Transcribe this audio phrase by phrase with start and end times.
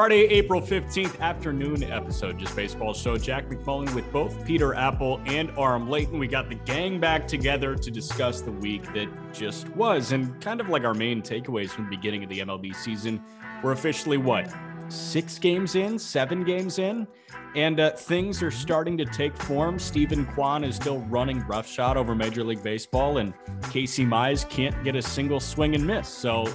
[0.00, 3.18] Friday, April 15th afternoon episode, Just Baseball Show.
[3.18, 6.18] Jack McMullen with both Peter Appel and Aram Leighton.
[6.18, 10.58] We got the gang back together to discuss the week that just was and kind
[10.58, 13.22] of like our main takeaways from the beginning of the MLB season.
[13.62, 14.50] We're officially what?
[14.90, 17.06] Six games in, seven games in,
[17.54, 19.78] and uh, things are starting to take form.
[19.78, 23.32] Steven Kwan is still running roughshod over Major League Baseball, and
[23.70, 26.08] Casey Mize can't get a single swing and miss.
[26.08, 26.52] So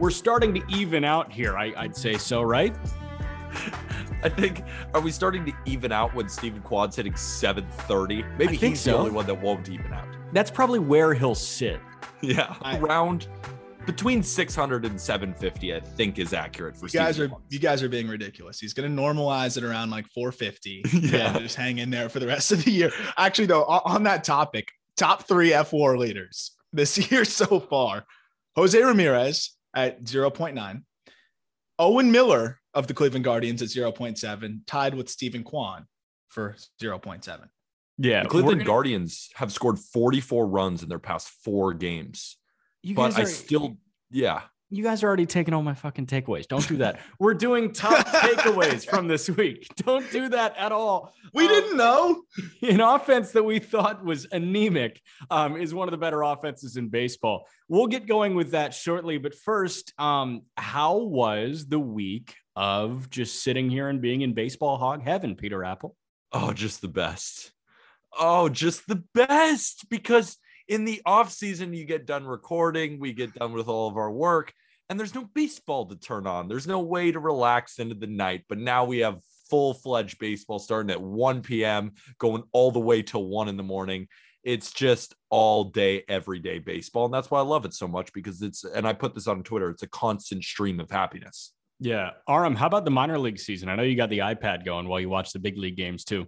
[0.00, 2.74] we're starting to even out here, I, I'd say so, right?
[4.22, 4.62] I think
[4.94, 8.22] are we starting to even out when Steven Kwan's hitting 730?
[8.22, 8.92] Maybe I think he's so.
[8.92, 10.08] the only one that won't even out.
[10.32, 11.80] That's probably where he'll sit.
[12.22, 13.28] Yeah, I- around
[13.86, 17.42] between 600 and 750, I think is accurate for You guys Stephen are Kwan.
[17.48, 18.58] you guys are being ridiculous.
[18.60, 20.82] He's going to normalize it around like 450.
[20.92, 21.32] Yeah.
[21.32, 22.90] and just hang in there for the rest of the year.
[23.16, 28.04] Actually, though, on on that topic, top three fWAR leaders this year so far:
[28.56, 30.82] Jose Ramirez at 0.9,
[31.78, 35.86] Owen Miller of the Cleveland Guardians at 0.7, tied with Steven Kwan
[36.28, 37.48] for 0.7.
[37.98, 42.36] Yeah, The Cleveland Guardians have scored 44 runs in their past four games,
[42.82, 43.76] You but guys I are, still,
[44.10, 46.46] yeah, you guys are already taking all my fucking takeaways.
[46.48, 47.00] Don't do that.
[47.20, 49.68] We're doing top takeaways from this week.
[49.76, 51.12] Don't do that at all.
[51.32, 52.22] We Um, didn't know.
[52.62, 56.88] an offense that we thought was anemic um, is one of the better offenses in
[56.88, 57.46] baseball.
[57.68, 59.18] We'll get going with that shortly.
[59.18, 64.78] But first, um, how was the week of just sitting here and being in baseball
[64.78, 65.94] hog heaven, Peter Appel?
[66.32, 67.52] oh, just the best.
[68.18, 70.36] Oh, just the best because
[70.68, 74.10] in the off season you get done recording, we get done with all of our
[74.10, 74.52] work,
[74.88, 76.48] and there's no baseball to turn on.
[76.48, 78.44] There's no way to relax into the night.
[78.48, 83.02] But now we have full fledged baseball starting at 1 p.m., going all the way
[83.02, 84.08] till 1 in the morning.
[84.44, 87.06] It's just all day, everyday baseball.
[87.06, 89.42] And that's why I love it so much because it's, and I put this on
[89.42, 91.52] Twitter, it's a constant stream of happiness.
[91.80, 92.10] Yeah.
[92.28, 93.68] Aram, how about the minor league season?
[93.68, 96.26] I know you got the iPad going while you watch the big league games too.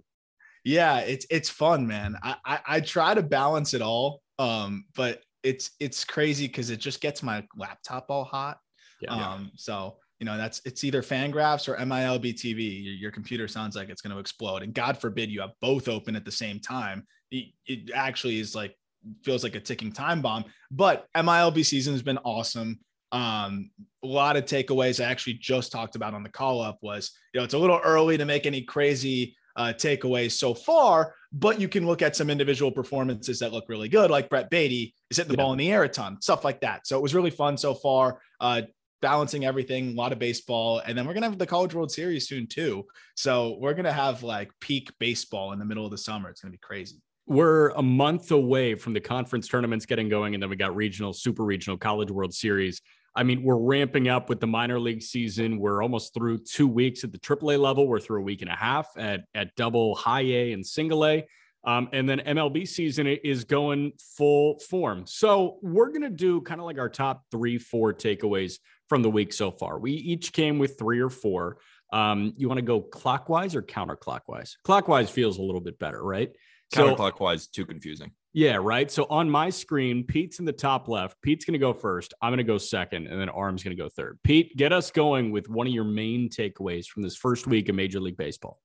[0.63, 2.17] Yeah, it's it's fun, man.
[2.21, 6.79] I I, I try to balance it all, um, but it's it's crazy because it
[6.79, 8.57] just gets my laptop all hot.
[9.01, 9.13] Yeah.
[9.13, 12.83] Um, so you know that's it's either Fangraphs or MILB TV.
[12.83, 15.87] Your, your computer sounds like it's going to explode, and God forbid you have both
[15.87, 17.05] open at the same time.
[17.31, 18.75] It, it actually is like
[19.23, 20.45] feels like a ticking time bomb.
[20.71, 22.79] But MILB season has been awesome.
[23.11, 23.71] Um,
[24.03, 27.39] a lot of takeaways I actually just talked about on the call up was you
[27.39, 31.67] know it's a little early to make any crazy uh, takeaways so far, but you
[31.67, 35.33] can look at some individual performances that look really good, like Brett Baty is hitting
[35.33, 35.43] the Yeah.
[35.43, 36.87] ball in the air a ton, stuff like that.
[36.87, 38.21] So it was really fun so far.
[38.39, 38.61] Uh,
[39.01, 42.27] balancing everything, a lot of baseball, and then we're gonna have the College World Series
[42.27, 42.85] soon too.
[43.15, 46.29] So we're gonna have like peak baseball in the middle of the summer.
[46.29, 47.01] It's gonna be crazy.
[47.25, 51.13] We're a month away from the conference tournaments getting going, and then we got regional,
[51.13, 52.81] super regional, college world series.
[53.15, 55.59] I mean, we're ramping up with the minor league season.
[55.59, 57.87] We're almost through two weeks at the AAA level.
[57.87, 61.25] We're through a week and a half at, at double high A and single A.
[61.65, 65.03] Um, and then MLB season is going full form.
[65.05, 69.09] So we're going to do kind of like our top three, four takeaways from the
[69.09, 69.77] week so far.
[69.77, 71.57] We each came with three or four.
[71.91, 74.55] Um, you want to go clockwise or counterclockwise?
[74.63, 76.31] Clockwise feels a little bit better, right?
[76.73, 78.11] So Counterclockwise, too confusing.
[78.31, 78.91] Yeah, right.
[78.91, 81.19] So on my screen, Pete's in the top left.
[81.23, 82.13] Pete's going to go first.
[82.21, 84.19] I'm going to go second, and then Aram's going to go third.
[84.23, 87.75] Pete, get us going with one of your main takeaways from this first week of
[87.75, 88.61] Major League Baseball.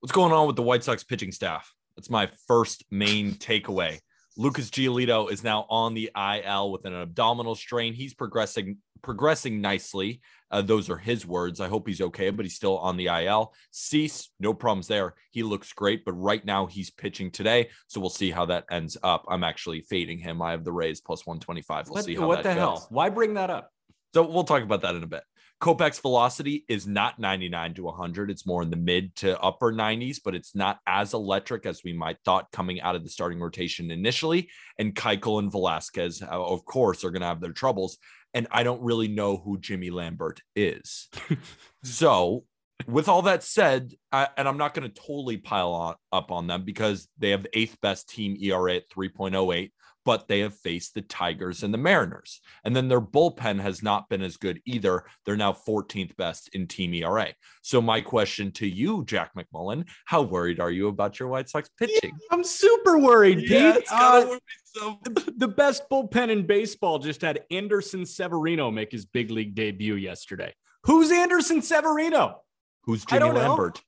[0.00, 1.72] What's going on with the White Sox pitching staff?
[1.96, 4.00] That's my first main takeaway.
[4.36, 7.94] Lucas Giolito is now on the IL with an abdominal strain.
[7.94, 10.20] He's progressing progressing nicely.
[10.50, 11.60] Uh, those are his words.
[11.60, 13.54] I hope he's okay, but he's still on the IL.
[13.70, 15.14] Cease, no problems there.
[15.30, 18.96] He looks great, but right now he's pitching today, so we'll see how that ends
[19.02, 19.24] up.
[19.28, 20.40] I'm actually fading him.
[20.42, 21.86] I have the Rays plus 125.
[21.86, 22.78] We'll what see how what that the goes.
[22.80, 22.86] hell?
[22.90, 23.70] Why bring that up?
[24.14, 25.24] So we'll talk about that in a bit.
[25.60, 28.30] Kopech's velocity is not 99 to 100.
[28.30, 31.92] It's more in the mid to upper 90s, but it's not as electric as we
[31.92, 34.50] might thought coming out of the starting rotation initially.
[34.78, 37.98] And Keuchel and Velasquez, uh, of course, are going to have their troubles.
[38.34, 41.08] And I don't really know who Jimmy Lambert is.
[41.84, 42.44] so
[42.86, 46.46] with all that said, I, and I'm not going to totally pile on, up on
[46.46, 49.70] them because they have the eighth best team ERA at 3.08
[50.04, 52.40] but they have faced the Tigers and the Mariners.
[52.64, 55.04] And then their bullpen has not been as good either.
[55.24, 57.34] They're now 14th best in team ERA.
[57.62, 61.68] So, my question to you, Jack McMullen, how worried are you about your White Sox
[61.78, 62.12] pitching?
[62.12, 63.50] Yeah, I'm super worried, Pete.
[63.50, 64.98] Yeah, uh, so.
[65.36, 70.54] The best bullpen in baseball just had Anderson Severino make his big league debut yesterday.
[70.84, 72.42] Who's Anderson Severino?
[72.84, 73.82] Who's Jimmy Lambert?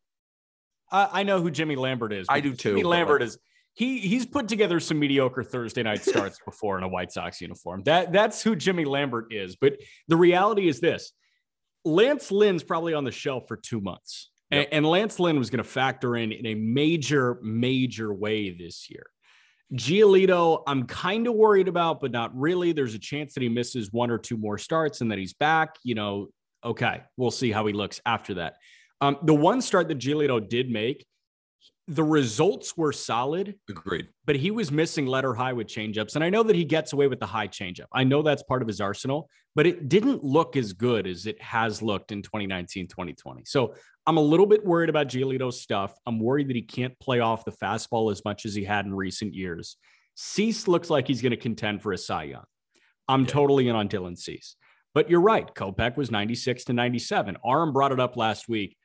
[0.90, 2.26] I, I know who Jimmy Lambert is.
[2.28, 2.70] I do too.
[2.70, 3.38] Jimmy Lambert like, is
[3.76, 7.82] he he's put together some mediocre Thursday night starts before in a White Sox uniform.
[7.84, 9.54] That that's who Jimmy Lambert is.
[9.54, 9.74] But
[10.08, 11.12] the reality is this:
[11.84, 14.64] Lance Lynn's probably on the shelf for two months, yep.
[14.64, 18.88] and, and Lance Lynn was going to factor in in a major major way this
[18.90, 19.04] year.
[19.74, 22.72] Giolito, I'm kind of worried about, but not really.
[22.72, 25.76] There's a chance that he misses one or two more starts and that he's back.
[25.82, 26.28] You know,
[26.64, 28.54] okay, we'll see how he looks after that.
[29.02, 31.04] Um, the one start that Giolito did make
[31.88, 33.54] the results were solid.
[33.68, 34.08] Agreed.
[34.24, 36.16] But he was missing letter high with changeups.
[36.16, 37.86] And I know that he gets away with the high changeup.
[37.92, 41.40] I know that's part of his arsenal, but it didn't look as good as it
[41.40, 43.42] has looked in 2019, 2020.
[43.44, 43.74] So
[44.06, 45.94] I'm a little bit worried about Giolito's stuff.
[46.06, 48.94] I'm worried that he can't play off the fastball as much as he had in
[48.94, 49.76] recent years.
[50.16, 52.44] Cease looks like he's going to contend for a Cy Young.
[53.08, 53.28] I'm yeah.
[53.28, 54.56] totally in on Dylan Cease.
[54.92, 55.54] But you're right.
[55.54, 57.36] Kopech was 96 to 97.
[57.46, 58.76] Aram brought it up last week.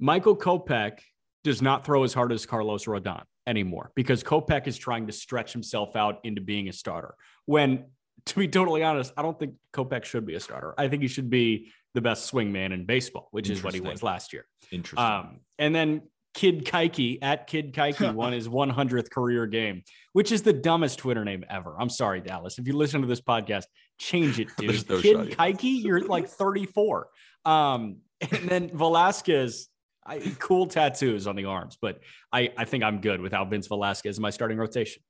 [0.00, 1.00] Michael Kopech
[1.44, 5.52] does not throw as hard as Carlos Rodon anymore because Kopech is trying to stretch
[5.52, 7.14] himself out into being a starter.
[7.46, 7.86] When,
[8.26, 10.74] to be totally honest, I don't think Kopech should be a starter.
[10.76, 13.80] I think he should be the best swing man in baseball, which is what he
[13.80, 14.46] was last year.
[14.70, 15.04] Interesting.
[15.04, 16.02] Um, and then
[16.34, 19.82] Kid Keuchy at Kid Keuchy won his 100th career game,
[20.12, 21.74] which is the dumbest Twitter name ever.
[21.78, 22.58] I'm sorry, Dallas.
[22.58, 23.64] If you listen to this podcast,
[23.98, 24.88] change it, dude.
[24.88, 27.08] no Kid Keuchy, you're like 34.
[27.44, 29.68] Um, and then Velasquez
[30.10, 32.00] I, cool tattoos on the arms, but
[32.32, 35.02] I, I think I'm good without Vince Velasquez in my starting rotation.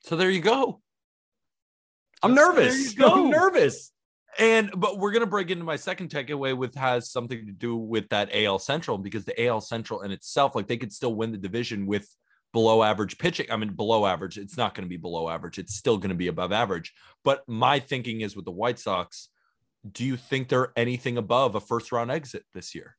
[0.00, 0.80] So there you go.
[2.22, 2.94] I'm nervous.
[3.00, 3.90] I'm nervous.
[4.38, 8.08] And but we're gonna break into my second takeaway, with has something to do with
[8.10, 11.38] that AL Central because the AL Central in itself, like they could still win the
[11.38, 12.08] division with
[12.52, 13.46] below average pitching.
[13.50, 14.38] I mean, below average.
[14.38, 15.58] It's not going to be below average.
[15.58, 16.92] It's still going to be above average.
[17.24, 19.28] But my thinking is with the White Sox,
[19.90, 22.96] do you think they're anything above a first round exit this year?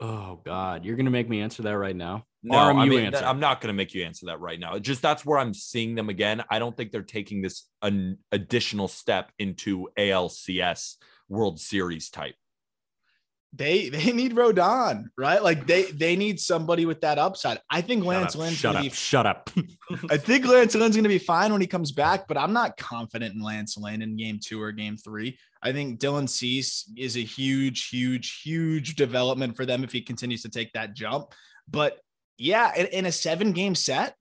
[0.00, 2.24] Oh God, you're gonna make me answer that right now.
[2.42, 4.78] No, I mean, I'm not gonna make you answer that right now.
[4.78, 6.42] Just that's where I'm seeing them again.
[6.50, 10.96] I don't think they're taking this an additional step into ALCS
[11.28, 12.34] World Series type.
[13.52, 15.42] They they need Rodon, right?
[15.42, 17.58] Like they they need somebody with that upside.
[17.70, 19.50] I think Lance Lynn's shut up, be, shut up.
[20.10, 23.34] I think Lance Lynn's gonna be fine when he comes back, but I'm not confident
[23.34, 25.38] in Lance Lynn in game two or game three.
[25.62, 30.42] I think Dylan Cease is a huge, huge, huge development for them if he continues
[30.42, 31.34] to take that jump.
[31.68, 32.00] But
[32.38, 34.14] yeah, in, in a seven game set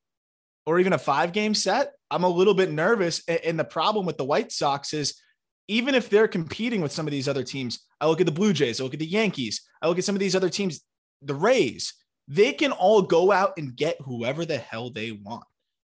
[0.66, 3.24] or even a five game set, I'm a little bit nervous.
[3.28, 5.22] And the problem with the White Sox is
[5.70, 8.54] even if they're competing with some of these other teams, I look at the Blue
[8.54, 10.82] Jays, I look at the Yankees, I look at some of these other teams,
[11.22, 11.94] the Rays,
[12.28, 15.46] they can all go out and get whoever the hell they want.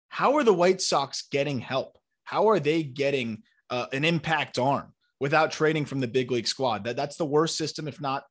[0.08, 1.98] How are the White Sox getting help?
[2.24, 4.94] How are they getting uh, an impact arm?
[5.24, 6.84] without trading from the big league squad.
[6.84, 8.24] That, that's the worst system, if not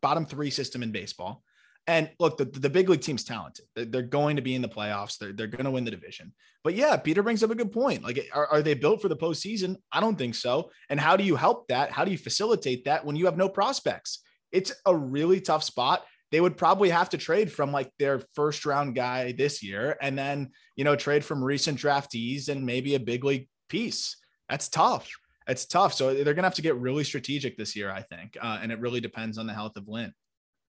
[0.00, 1.42] bottom three system in baseball.
[1.88, 3.64] And look, the, the big league team's talented.
[3.74, 5.16] They're going to be in the playoffs.
[5.18, 6.34] They're, they're going to win the division.
[6.62, 8.04] But yeah, Peter brings up a good point.
[8.04, 9.76] Like, are, are they built for the postseason?
[9.90, 10.70] I don't think so.
[10.90, 11.90] And how do you help that?
[11.90, 14.20] How do you facilitate that when you have no prospects?
[14.52, 16.04] It's a really tough spot.
[16.30, 20.16] They would probably have to trade from like their first round guy this year and
[20.16, 24.16] then, you know, trade from recent draftees and maybe a big league piece.
[24.48, 25.10] That's tough
[25.48, 25.94] it's tough.
[25.94, 28.78] So they're gonna have to get really strategic this year, I think, uh, and it
[28.80, 30.12] really depends on the health of Lynn.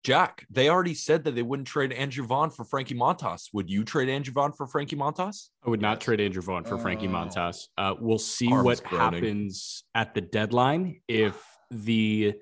[0.04, 3.50] Jack, they already said that they wouldn't trade Andrew Vaughn for Frankie Montas.
[3.54, 5.50] Would you trade Andrew Vaughn for Frankie Montas?
[5.66, 6.80] I would not trade Andrew Vaughn for oh.
[6.80, 7.68] Frankie Montas.
[7.78, 11.36] Uh, we'll see what happens at the deadline if
[11.70, 12.36] the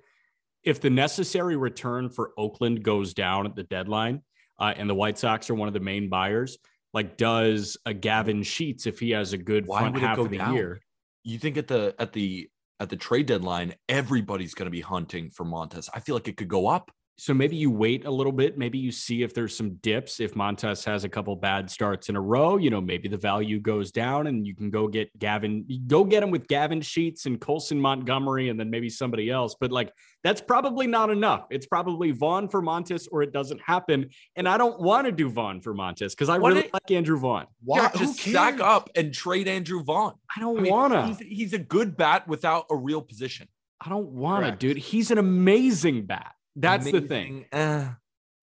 [0.64, 4.22] if the necessary return for Oakland goes down at the deadline,
[4.60, 6.58] uh, and the White Sox are one of the main buyers.
[6.94, 10.38] Like, does a Gavin Sheets if he has a good Why front half of the
[10.38, 10.56] down?
[10.56, 10.82] year?
[11.28, 12.50] you think at the at the
[12.80, 15.90] at the trade deadline, everybody's going to be hunting for Montas.
[15.94, 16.92] I feel like it could go up.
[17.20, 18.60] So maybe you wait a little bit.
[18.60, 20.20] Maybe you see if there's some dips.
[20.20, 23.60] If Montas has a couple bad starts in a row, you know, maybe the value
[23.60, 27.42] goes down and you can go get Gavin, go get him with Gavin Sheets and
[27.42, 29.56] Colson Montgomery and then maybe somebody else.
[29.60, 29.92] But like
[30.24, 31.48] that's probably not enough.
[31.50, 34.10] It's probably Vaughn for Montas or it doesn't happen.
[34.36, 36.92] And I don't want to do Vaughn for Montas because I what really it, like
[36.92, 37.48] Andrew Vaughn.
[37.64, 37.80] Why?
[37.80, 40.14] Yeah, just stack up and trade Andrew Vaughn.
[40.36, 41.08] I don't I mean, want to.
[41.08, 43.48] He's, he's, a good bat without a real position.
[43.82, 44.78] I don't want to, dude.
[44.78, 47.46] He's an amazing bat That's the thing.
[47.52, 47.90] Amazing, eh.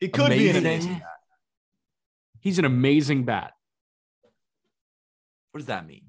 [0.01, 0.67] He could be an Amazing.
[0.67, 0.93] amazing.
[0.95, 1.09] bat.
[2.41, 3.53] He's an amazing bat.
[5.53, 6.03] What does that mean?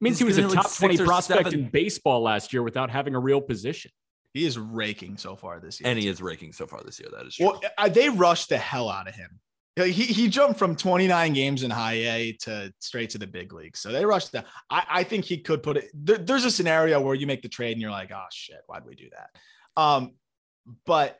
[0.00, 1.60] means He's he was a gonna like, top 20 prospect seven.
[1.60, 3.90] in baseball last year without having a real position.
[4.34, 5.88] He is raking so far this year.
[5.90, 7.08] And he is raking so far this year.
[7.16, 7.46] That is true.
[7.46, 9.38] Well, uh, they rushed the hell out of him.
[9.76, 13.80] He, he jumped from 29 games in high A to straight to the big leagues.
[13.80, 14.46] So they rushed that.
[14.68, 15.90] I, I think he could put it.
[15.94, 18.84] There, there's a scenario where you make the trade and you're like, oh shit, why'd
[18.84, 19.80] we do that?
[19.80, 20.12] Um,
[20.86, 21.18] but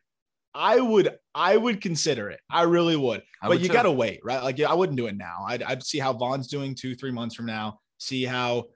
[0.54, 2.40] I would I would consider it.
[2.50, 3.22] I really would.
[3.40, 4.42] I but would you got to wait, right?
[4.42, 5.44] Like, I wouldn't do it now.
[5.48, 7.80] I'd, I'd see how Vaughn's doing two, three months from now.
[7.98, 8.66] See how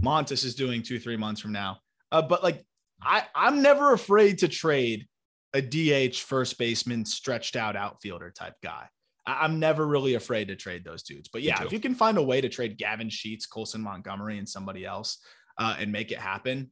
[0.00, 1.78] Montas is doing two, three months from now.
[2.12, 2.64] Uh, but like,
[3.02, 5.06] I I'm never afraid to trade
[5.54, 8.88] a DH first baseman stretched out outfielder type guy.
[9.26, 11.28] I, am never really afraid to trade those dudes.
[11.32, 14.48] But yeah, if you can find a way to trade Gavin Sheets, Colson Montgomery, and
[14.48, 15.18] somebody else
[15.58, 16.70] uh, and make it happen,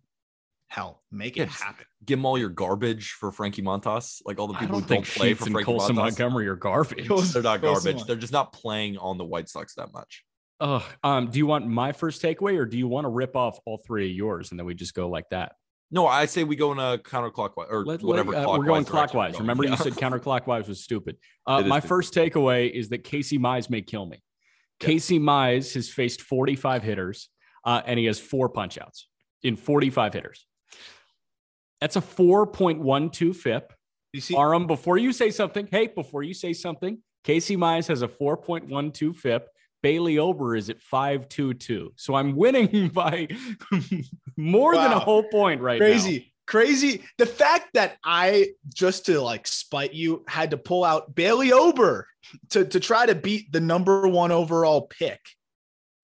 [0.73, 1.85] hell, make Yeah, it happen.
[2.05, 4.23] Give him all your garbage for Frankie Montas.
[4.25, 5.99] Like all the people don't who think don't play Sheets for and Frankie Colson Montas.
[5.99, 7.09] Montgomery are garbage.
[7.33, 7.97] They're not garbage.
[7.97, 10.25] Mon- They're just not playing on the White Sox that much.
[10.61, 10.83] Ugh.
[11.05, 13.79] Um, do you want my first takeaway or do you want to rip off all
[13.87, 15.53] three of yours and then we just go like that?
[15.91, 18.35] No, I say we go in a counterclockwise or Let- let- whatever.
[18.35, 19.33] uh, we're going clockwise.
[19.35, 19.43] we're going.
[19.43, 21.17] Remember, you said counterclockwise was stupid.
[21.47, 21.89] Uh, my stupid.
[21.89, 24.23] first takeaway is that Casey Mize may kill me.
[24.81, 24.87] Yeah.
[24.87, 27.29] Casey Mize has faced 45 hitters
[27.67, 29.09] uh, and he has four punch outs
[29.43, 30.47] in 45 hitters.
[31.83, 33.73] That's a 4.12 FIP.
[34.13, 38.03] You see, Aram, before you say something, hey, before you say something, Casey Mize has
[38.03, 39.49] a 4.12 FIP.
[39.83, 41.89] Bailey Ober is at 5.22.
[41.97, 43.27] So I'm winning by
[44.37, 45.87] more than a whole point right now.
[45.87, 47.03] crazy, crazy.
[47.19, 52.07] The fact that I just to like spite you had to pull out Bailey Ober
[52.51, 55.19] to to try to beat the number one overall pick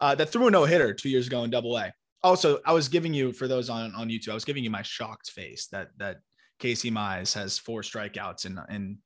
[0.00, 1.92] uh, that threw a no hitter two years ago in Double A.
[2.22, 4.82] Also, I was giving you for those on on YouTube, I was giving you my
[4.82, 6.18] shocked face that that
[6.58, 8.98] Casey Mize has four strikeouts in in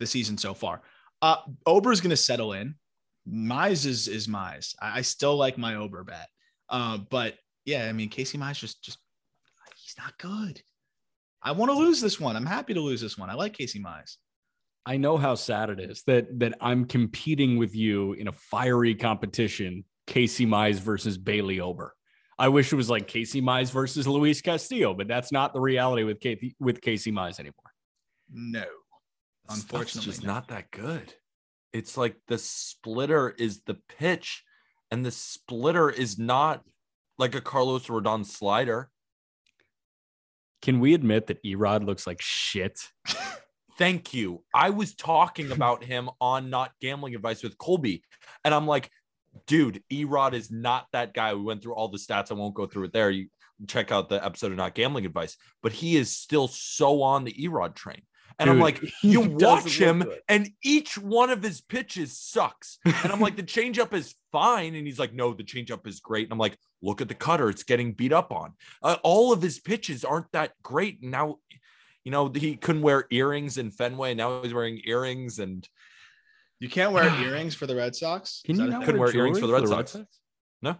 [0.00, 0.82] the season so far.
[1.22, 2.74] Uh, Ober is going to settle in.
[3.28, 4.74] Mize is is Mize.
[4.80, 6.28] I, I still like my Ober bet,
[6.68, 7.34] uh, but
[7.64, 8.98] yeah, I mean Casey Mize just just
[9.76, 10.62] he's not good.
[11.42, 12.36] I want to lose this one.
[12.36, 13.30] I'm happy to lose this one.
[13.30, 14.16] I like Casey Mize.
[14.84, 18.94] I know how sad it is that that I'm competing with you in a fiery
[18.94, 21.92] competition, Casey Mize versus Bailey Ober.
[22.38, 26.04] I wish it was like Casey Mize versus Luis Castillo, but that's not the reality
[26.04, 27.72] with Casey, with Casey Mize anymore.
[28.30, 28.64] No,
[29.46, 30.34] Stuff's unfortunately, just no.
[30.34, 31.14] not that good.
[31.72, 34.42] It's like the splitter is the pitch,
[34.90, 36.62] and the splitter is not
[37.18, 38.90] like a Carlos Rodon slider.
[40.60, 42.80] Can we admit that Erod looks like shit?
[43.78, 44.42] Thank you.
[44.54, 48.02] I was talking about him on Not Gambling Advice with Colby,
[48.44, 48.90] and I'm like,
[49.46, 51.34] dude, Erod is not that guy.
[51.34, 52.30] We went through all the stats.
[52.30, 53.10] I won't go through it there.
[53.10, 53.28] You
[53.66, 57.32] check out the episode of Not Gambling Advice, but he is still so on the
[57.32, 58.02] Erod train.
[58.38, 62.78] And I'm like, you watch him, and each one of his pitches sucks.
[62.84, 64.74] And I'm like, the changeup is fine.
[64.74, 66.26] And he's like, no, the changeup is great.
[66.26, 67.48] And I'm like, look at the cutter.
[67.48, 68.52] It's getting beat up on.
[68.82, 71.00] Uh, all of his pitches aren't that great.
[71.00, 71.36] And now,
[72.04, 74.14] you know, he couldn't wear earrings in Fenway.
[74.14, 75.38] Now he's wearing earrings.
[75.38, 75.66] And
[76.60, 78.42] You can't wear earrings for the Red Sox.
[78.44, 78.86] Can you that a not thing?
[78.86, 79.96] Couldn't wear earrings jewelry for the Red Sox.
[80.62, 80.76] No.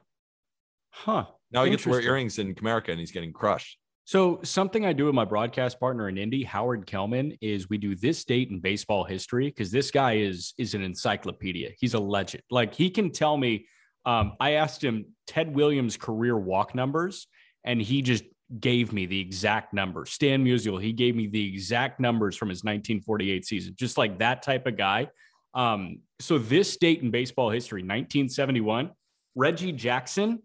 [0.91, 1.27] Huh.
[1.51, 3.79] now he gets to wear earrings in Comerica and he's getting crushed.
[4.07, 7.97] So something I do with my broadcast partner in Indy, Howard Kellman, is we do
[7.97, 11.71] this date in baseball history because this guy is is an encyclopedia.
[11.79, 12.43] He's a legend.
[12.51, 13.67] Like he can tell me.
[14.05, 17.27] Um, I asked him Ted Williams' career walk numbers,
[17.65, 18.23] and he just
[18.61, 20.07] gave me the exact number.
[20.07, 24.43] Stan Musial, he gave me the exact numbers from his 1948 season, just like that
[24.43, 25.09] type of guy.
[25.55, 28.91] Um, so this date in baseball history, 1971,
[29.35, 30.43] Reggie Jackson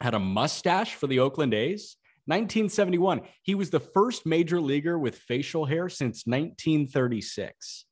[0.00, 1.96] had a mustache for the Oakland A's.
[2.26, 3.22] 1971.
[3.42, 7.84] He was the first major leaguer with facial hair since 1936.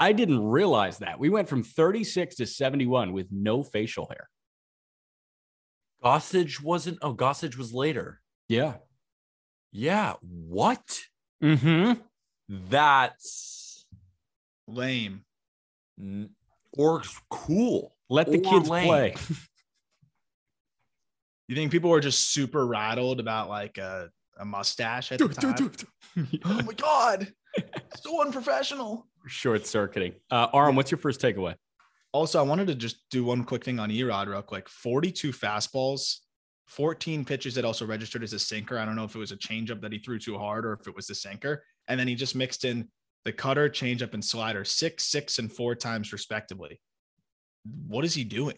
[0.00, 1.18] I didn't realize that.
[1.18, 4.28] We went from 36 to 71 with no facial hair.
[6.02, 8.20] Gossage wasn't, oh, Gossage was later.
[8.48, 8.74] Yeah.
[9.70, 10.14] Yeah.
[10.22, 11.02] What?
[11.42, 12.00] Mm-hmm.
[12.48, 13.86] That's
[14.66, 15.24] Lame.
[16.72, 17.94] Or cool.
[18.08, 18.86] Let the kids lame.
[18.86, 19.14] play.
[21.46, 24.08] You think people were just super rattled about like a,
[24.38, 25.72] a mustache at the time?
[26.44, 27.32] oh my god,
[28.00, 29.06] so unprofessional.
[29.26, 30.14] Short circuiting.
[30.30, 31.54] Uh, Aram, what's your first takeaway?
[32.12, 34.68] Also, I wanted to just do one quick thing on Erod real quick.
[34.68, 36.18] 42 fastballs,
[36.68, 38.78] 14 pitches that also registered as a sinker.
[38.78, 40.86] I don't know if it was a changeup that he threw too hard or if
[40.86, 41.64] it was the sinker.
[41.88, 42.88] And then he just mixed in
[43.24, 46.80] the cutter, changeup, and slider six, six, and four times respectively.
[47.86, 48.56] What is he doing?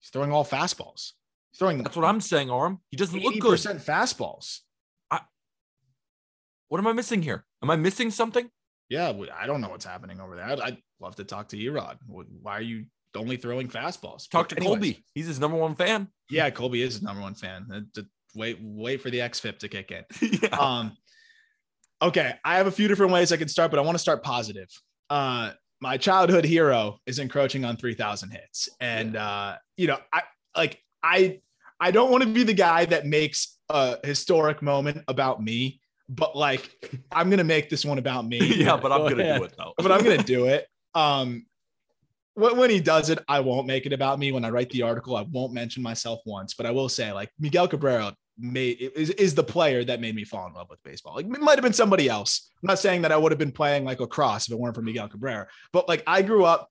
[0.00, 1.12] He's throwing all fastballs.
[1.50, 2.78] He's throwing That's what I'm saying, Aram.
[2.90, 3.60] He doesn't look 80% good.
[3.60, 4.60] fastballs.
[6.72, 7.44] What am I missing here?
[7.62, 8.48] Am I missing something?
[8.88, 10.46] Yeah, I don't know what's happening over there.
[10.46, 11.98] I'd, I'd love to talk to Erod.
[12.06, 14.26] Why are you only throwing fastballs?
[14.26, 15.04] Talk But to anyways, Colby.
[15.14, 16.08] He's his number one fan.
[16.30, 17.88] Yeah, Colby is his number one fan.
[18.34, 20.04] Wait, wait for the XFIP to kick in.
[20.42, 20.48] yeah.
[20.58, 20.96] Um,
[22.02, 24.22] okay, I have a few different ways I can start, but I want to start
[24.22, 24.68] positive.
[25.08, 30.22] Uh, my childhood hero is encroaching on 3,000 hits, and uh, you know, I
[30.56, 31.40] like I
[31.80, 36.36] I don't want to be the guy that makes a historic moment about me, but
[36.36, 36.70] like
[37.10, 38.38] I'm gonna make this one about me.
[38.56, 39.38] yeah, but I'm Go gonna ahead.
[39.38, 39.72] do it though.
[39.76, 40.66] but I'm gonna do it.
[40.94, 41.46] Um,
[42.34, 44.30] when, when he does it, I won't make it about me.
[44.30, 47.30] When I write the article, I won't mention myself once, but I will say like
[47.38, 51.14] Miguel Cabrera made is, is the player that made me fall in love with baseball.
[51.14, 52.50] Like it might have been somebody else.
[52.62, 54.82] I'm not saying that I would have been playing like lacrosse if it weren't for
[54.82, 56.68] Miguel Cabrera, but like I grew up,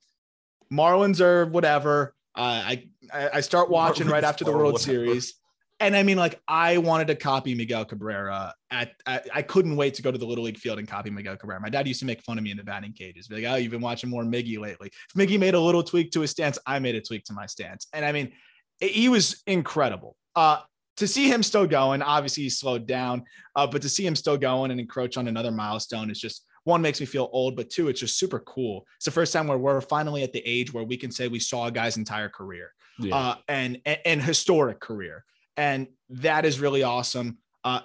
[0.71, 2.13] Marlins or whatever.
[2.35, 5.05] Uh, I I start watching right after the World whatever.
[5.05, 5.33] Series.
[5.81, 8.53] And I mean, like, I wanted to copy Miguel Cabrera.
[8.69, 11.35] At, at I couldn't wait to go to the Little League field and copy Miguel
[11.35, 11.59] Cabrera.
[11.59, 13.55] My dad used to make fun of me in the batting cages, be like, "Oh,
[13.55, 16.59] you've been watching more Miggy lately." If Miggy made a little tweak to his stance,
[16.67, 17.87] I made a tweak to my stance.
[17.93, 18.31] And I mean,
[18.79, 20.15] he was incredible.
[20.35, 20.59] Uh,
[20.98, 23.24] to see him still going, obviously he slowed down,
[23.55, 26.81] uh, but to see him still going and encroach on another milestone is just one
[26.81, 28.86] makes me feel old, but two, it's just super cool.
[28.98, 31.39] It's the first time where we're finally at the age where we can say we
[31.39, 33.15] saw a guy's entire career Yeah.
[33.15, 35.24] uh, and, and and historic career,
[35.57, 37.39] and that is really awesome.
[37.63, 37.81] Uh,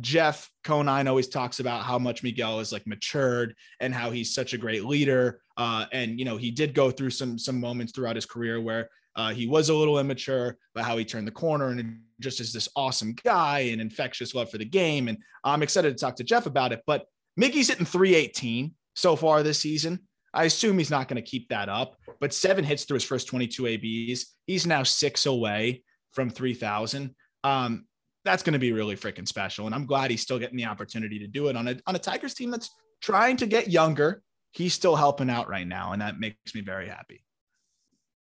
[0.00, 4.52] Jeff Conine always talks about how much Miguel is like matured and how he's such
[4.54, 5.40] a great leader.
[5.56, 8.88] Uh, and you know he did go through some some moments throughout his career where
[9.16, 12.52] uh, he was a little immature, but how he turned the corner and just is
[12.52, 15.08] this awesome guy and infectious love for the game.
[15.08, 16.82] And I'm excited to talk to Jeff about it.
[16.86, 17.06] But
[17.40, 20.00] Miggy's hitting 318 so far this season.
[20.34, 23.26] I assume he's not going to keep that up, but seven hits through his first
[23.26, 24.34] 22 ABs.
[24.46, 25.82] He's now six away
[26.12, 27.14] from 3,000.
[27.42, 27.86] Um,
[28.22, 29.64] that's going to be really freaking special.
[29.64, 31.98] And I'm glad he's still getting the opportunity to do it on a, on a
[31.98, 32.70] Tigers team that's
[33.00, 34.22] trying to get younger.
[34.52, 35.92] He's still helping out right now.
[35.92, 37.25] And that makes me very happy.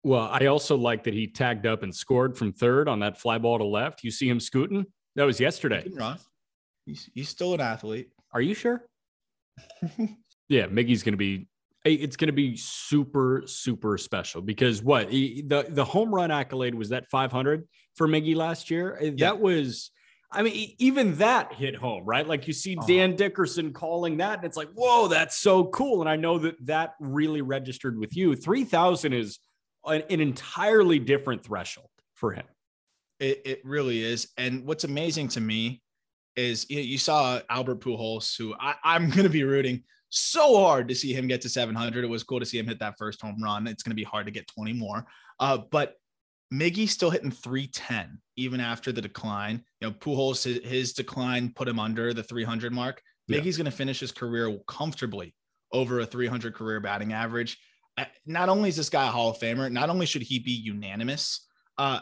[0.06, 3.38] Well, I also like that he tagged up and scored from third on that fly
[3.38, 4.04] ball to left.
[4.04, 4.86] You see him scooting?
[5.16, 5.82] That was yesterday.
[6.84, 8.10] He's, he's still an athlete.
[8.32, 8.84] Are you sure?
[10.48, 11.48] yeah, Miggy's going to be.
[11.84, 16.74] It's going to be super, super special because what he- the the home run accolade
[16.76, 18.96] was that 500 for Miggy last year.
[19.02, 19.90] Uh, That was,
[20.30, 22.26] I mean, even that hit home, right?
[22.26, 22.86] Like you see Uh-huh.
[22.86, 26.00] Dan Dickerson calling that, and it's like, whoa, that's so cool.
[26.00, 28.36] And I know that that really registered with you.
[28.36, 29.38] 3,000 is
[29.86, 32.44] an, an entirely different threshold for him.
[33.20, 34.28] It, it really is.
[34.36, 35.82] And what's amazing to me
[36.36, 40.88] is you, you saw Albert Pujols, who I, I'm going to be rooting so hard
[40.88, 42.04] to see him get to 700.
[42.04, 43.66] It was cool to see him hit that first home run.
[43.66, 45.06] It's going to be hard to get 20 more.
[45.40, 45.94] Uh, but
[46.52, 49.64] Miggy still hitting 310 even after the decline.
[49.80, 53.02] You know, Pujols his, his decline put him under the 300 mark.
[53.26, 53.38] Yeah.
[53.38, 55.34] Miggy's going to finish his career comfortably
[55.72, 57.58] over a 300 career batting average.
[58.26, 61.46] Not only is this guy a Hall of Famer, not only should he be unanimous,
[61.78, 62.00] uh,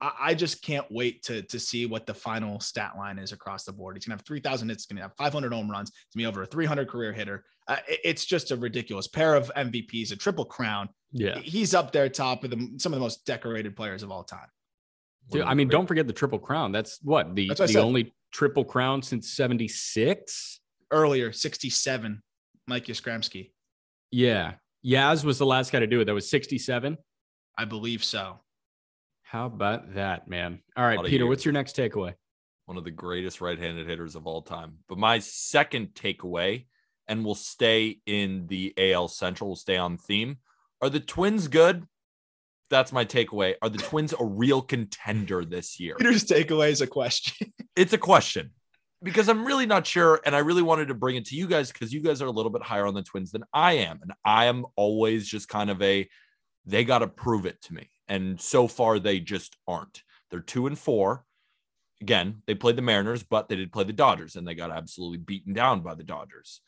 [0.00, 3.64] I, I just can't wait to to see what the final stat line is across
[3.64, 3.96] the board.
[3.96, 6.42] He's gonna have 3,000 hits, he's gonna have 500 home runs, he's gonna be over
[6.42, 7.44] a 300 career hitter.
[7.68, 10.88] Uh, it- it's just a ridiculous pair of MVPs, a triple crown.
[11.12, 11.38] Yeah.
[11.40, 14.46] He's up there top of the, some of the most decorated players of all time.
[15.30, 16.72] Dude, I mean, don't forget the triple crown.
[16.72, 20.60] That's what the, That's what the only triple crown since 76.
[20.90, 22.22] Earlier, 67,
[22.66, 23.52] Mike Yastrzemski.
[24.10, 24.54] Yeah.
[24.84, 26.06] Yaz was the last guy to do it.
[26.06, 26.96] That was 67.
[27.58, 28.40] I believe so.
[29.22, 30.60] How about that, man?
[30.76, 31.28] All right, Peter, years.
[31.28, 32.14] what's your next takeaway?
[32.70, 34.74] one of the greatest right-handed hitters of all time.
[34.88, 36.66] But my second takeaway,
[37.08, 40.36] and we'll stay in the AL Central, we'll stay on theme.
[40.80, 41.84] Are the Twins good?
[42.70, 43.56] That's my takeaway.
[43.60, 45.96] Are the Twins a real contender this year?
[45.96, 47.52] Peter's takeaway is a question.
[47.74, 48.50] It's a question
[49.02, 51.72] because I'm really not sure, and I really wanted to bring it to you guys
[51.72, 54.12] because you guys are a little bit higher on the Twins than I am, and
[54.24, 56.08] I am always just kind of a
[56.66, 60.02] they got to prove it to me, and so far they just aren't.
[60.30, 61.24] They're two and four.
[62.00, 65.18] Again, they played the Mariners, but they did play the Dodgers, and they got absolutely
[65.18, 66.60] beaten down by the Dodgers.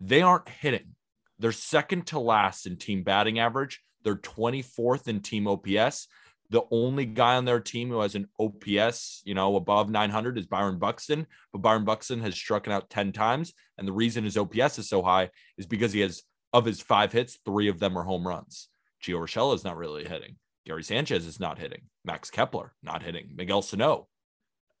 [0.00, 0.94] They aren't hitting.
[1.38, 3.80] They're second to last in team batting average.
[4.02, 6.08] They're 24th in team OPS.
[6.50, 10.46] The only guy on their team who has an OPS, you know, above 900 is
[10.46, 13.52] Byron Buxton, but Byron Buxton has struck out 10 times.
[13.76, 17.12] And the reason his OPS is so high is because he has, of his five
[17.12, 18.68] hits, three of them are home runs.
[19.02, 20.36] Gio Urshela is not really hitting.
[20.66, 21.82] Gary Sanchez is not hitting.
[22.04, 23.30] Max Kepler not hitting.
[23.34, 24.08] Miguel Sano.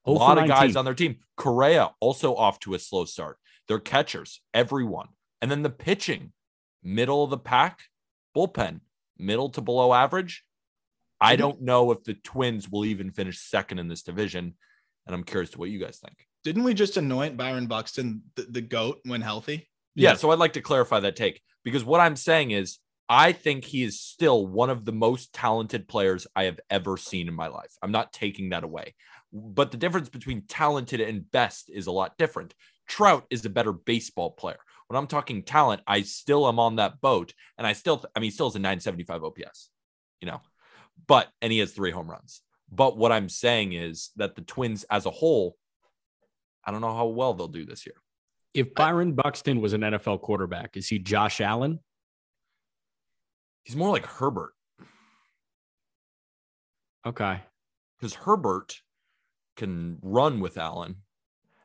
[0.06, 1.16] A lot of guys on their team.
[1.36, 3.38] Correa also off to a slow start.
[3.68, 5.08] Their catchers, everyone.
[5.42, 6.32] And then the pitching,
[6.82, 7.80] middle of the pack,
[8.34, 8.80] bullpen,
[9.18, 10.44] middle to below average.
[11.20, 14.54] I don't know if the Twins will even finish second in this division.
[15.06, 16.26] and I'm curious to what you guys think.
[16.44, 19.68] Didn't we just anoint Byron Buxton the, the goat when healthy?
[19.94, 22.78] Yeah, so I'd like to clarify that take because what I'm saying is
[23.08, 27.26] I think he is still one of the most talented players I have ever seen
[27.26, 27.72] in my life.
[27.82, 28.94] I'm not taking that away.
[29.32, 32.54] But the difference between talented and best is a lot different.
[32.86, 34.58] Trout is a better baseball player.
[34.86, 38.28] When I'm talking talent, I still am on that boat and I still I mean
[38.28, 39.70] he still has a 975 OPS,
[40.20, 40.40] you know.
[41.06, 42.42] But and he has 3 home runs.
[42.70, 45.56] But what I'm saying is that the Twins as a whole
[46.64, 47.94] I don't know how well they'll do this year.
[48.52, 51.80] If Byron Buxton was an NFL quarterback, is he Josh Allen?
[53.62, 54.52] He's more like Herbert
[57.06, 57.40] Okay.
[57.98, 58.80] because Herbert
[59.56, 60.96] can run with Allen.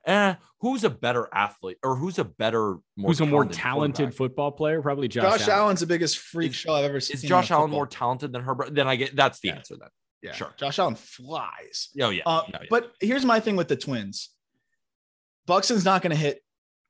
[0.05, 3.55] Eh, who's a better athlete or who's a better, more Who's a more talented
[3.97, 4.81] talented football player?
[4.81, 5.59] Probably Josh, Josh, Allen.
[5.61, 7.15] Allen's the biggest freak Is- show I've ever seen.
[7.15, 7.77] Is Josh Allen football.
[7.79, 8.75] more talented than Herbert?
[8.75, 9.55] Then I get that's the Yeah.
[9.55, 9.89] answer then.
[10.21, 10.53] Yeah, Sure.
[10.57, 11.89] Josh Allen flies.
[12.01, 12.23] Oh yeah.
[12.25, 12.67] Uh, yeah, yeah.
[12.69, 14.29] But here's my thing with the Twins.
[15.45, 16.41] Buxton's not going to hit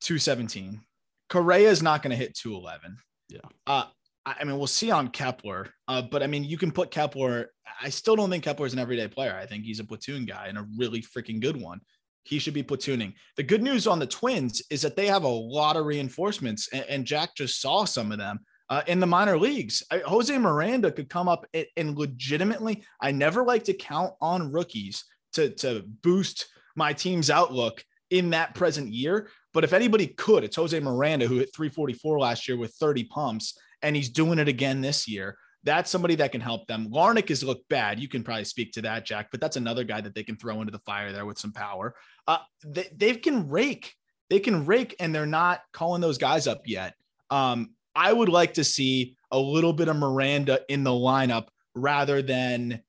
[0.02, 0.82] 217.
[1.30, 2.98] Correa is not going to hit 211.
[3.30, 3.40] Yeah.
[3.66, 3.86] Uh,
[4.26, 5.70] I I mean, we'll see on Kepler.
[5.88, 7.52] Uh, but I mean, you can put Kepler.
[7.82, 9.36] I still don't think Kepler is an everyday player.
[9.36, 11.82] I think he's a platoon guy and a really freaking good one.
[12.24, 13.14] He should be platooning.
[13.36, 16.86] The good news on the Twins is that they have a lot of reinforcements, and,
[16.90, 19.84] and Jack just saw some of them uh, in the minor leagues.
[19.92, 22.84] I, Jose Miranda could come up and, and legitimately.
[23.02, 28.56] I never like to count on rookies to to boost my team's outlook in that
[28.56, 29.30] present year.
[29.54, 33.58] But if anybody could, it's Jose Miranda who hit 344 last year with 30 pumps,
[33.82, 35.38] and he's doing it again this year.
[35.64, 36.90] That's somebody that can help them.
[36.90, 38.00] Larnach has looked bad.
[38.00, 40.60] You can probably speak to that, Jack, but that's another guy that they can throw
[40.60, 41.96] into the fire there with some power.
[42.28, 43.94] Uh, they, they can rake.
[44.30, 46.96] They can rake, and they're not calling those guys up yet.
[47.30, 52.22] Um, I would like to see a little bit of Miranda in the lineup rather
[52.22, 52.82] than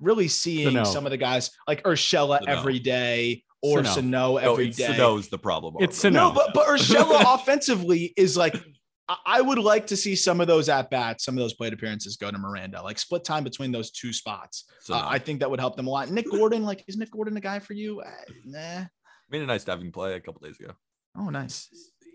[0.00, 0.84] really seeing Sano.
[0.84, 2.58] some of the guys like Urshela Sano.
[2.58, 3.94] every day or Sano.
[3.94, 4.86] Sano no, every it's day.
[4.88, 5.76] Sano's the problem.
[5.80, 6.28] It's Sano.
[6.28, 8.54] No, but but Urshela offensively is like
[9.08, 11.72] I- I would like to see some of those at bats, some of those plate
[11.72, 14.64] appearances go to Miranda, like split time between those two spots.
[14.80, 16.10] So, Uh, I think that would help them a lot.
[16.10, 18.00] Nick Gordon, like, is Nick Gordon a guy for you?
[18.00, 18.10] Uh,
[18.44, 18.84] nah.
[19.28, 20.72] made a nice diving play a couple days ago.
[21.18, 21.68] Oh, nice.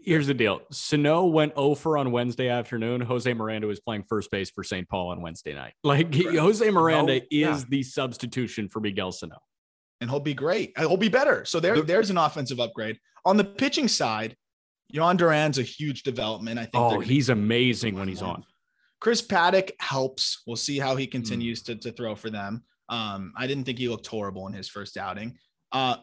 [0.03, 0.61] Here's the deal.
[0.71, 3.01] Sano went over on Wednesday afternoon.
[3.01, 4.87] Jose Miranda was playing first base for St.
[4.89, 5.73] Paul on Wednesday night.
[5.83, 7.53] Like Jose Miranda Sano, yeah.
[7.55, 9.37] is the substitution for Miguel Sano.
[9.99, 10.71] and he'll be great.
[10.77, 11.45] He'll be better.
[11.45, 12.97] So there, The- there's an offensive upgrade.
[13.25, 14.35] On the pitching side,
[14.93, 16.59] Jhoan Duran's a huge development.
[16.59, 16.75] I think.
[16.75, 18.43] Oh, he's amazing when he's on.
[18.99, 20.43] Chris Paddack helps.
[20.45, 22.63] We'll see how he continues to, to throw for them.
[22.87, 25.37] Um, I didn't think he looked horrible in his first outing.
[25.71, 25.97] Uh,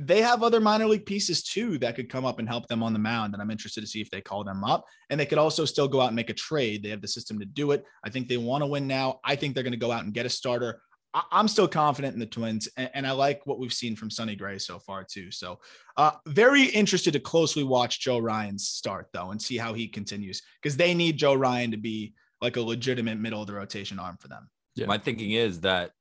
[0.00, 2.92] they have other minor league pieces too that could come up and help them on
[2.92, 3.32] the mound.
[3.32, 4.84] And I'm interested to see if they call them up.
[5.10, 6.82] And they could also still go out and make a trade.
[6.82, 7.84] They have the system to do it.
[8.04, 9.20] I think they want to win now.
[9.24, 10.80] I think they're going to go out and get a starter.
[11.14, 14.10] I- I'm still confident in the Twins, and, and I like what we've seen from
[14.10, 15.30] Sonny Gray so far too.
[15.30, 15.60] So,
[15.96, 20.42] uh, very interested to closely watch Joe Ryan's start though, and see how he continues
[20.62, 24.16] because they need Joe Ryan to be like a legitimate middle of the rotation arm
[24.20, 24.48] for them.
[24.74, 24.86] Yeah.
[24.86, 25.92] My thinking is that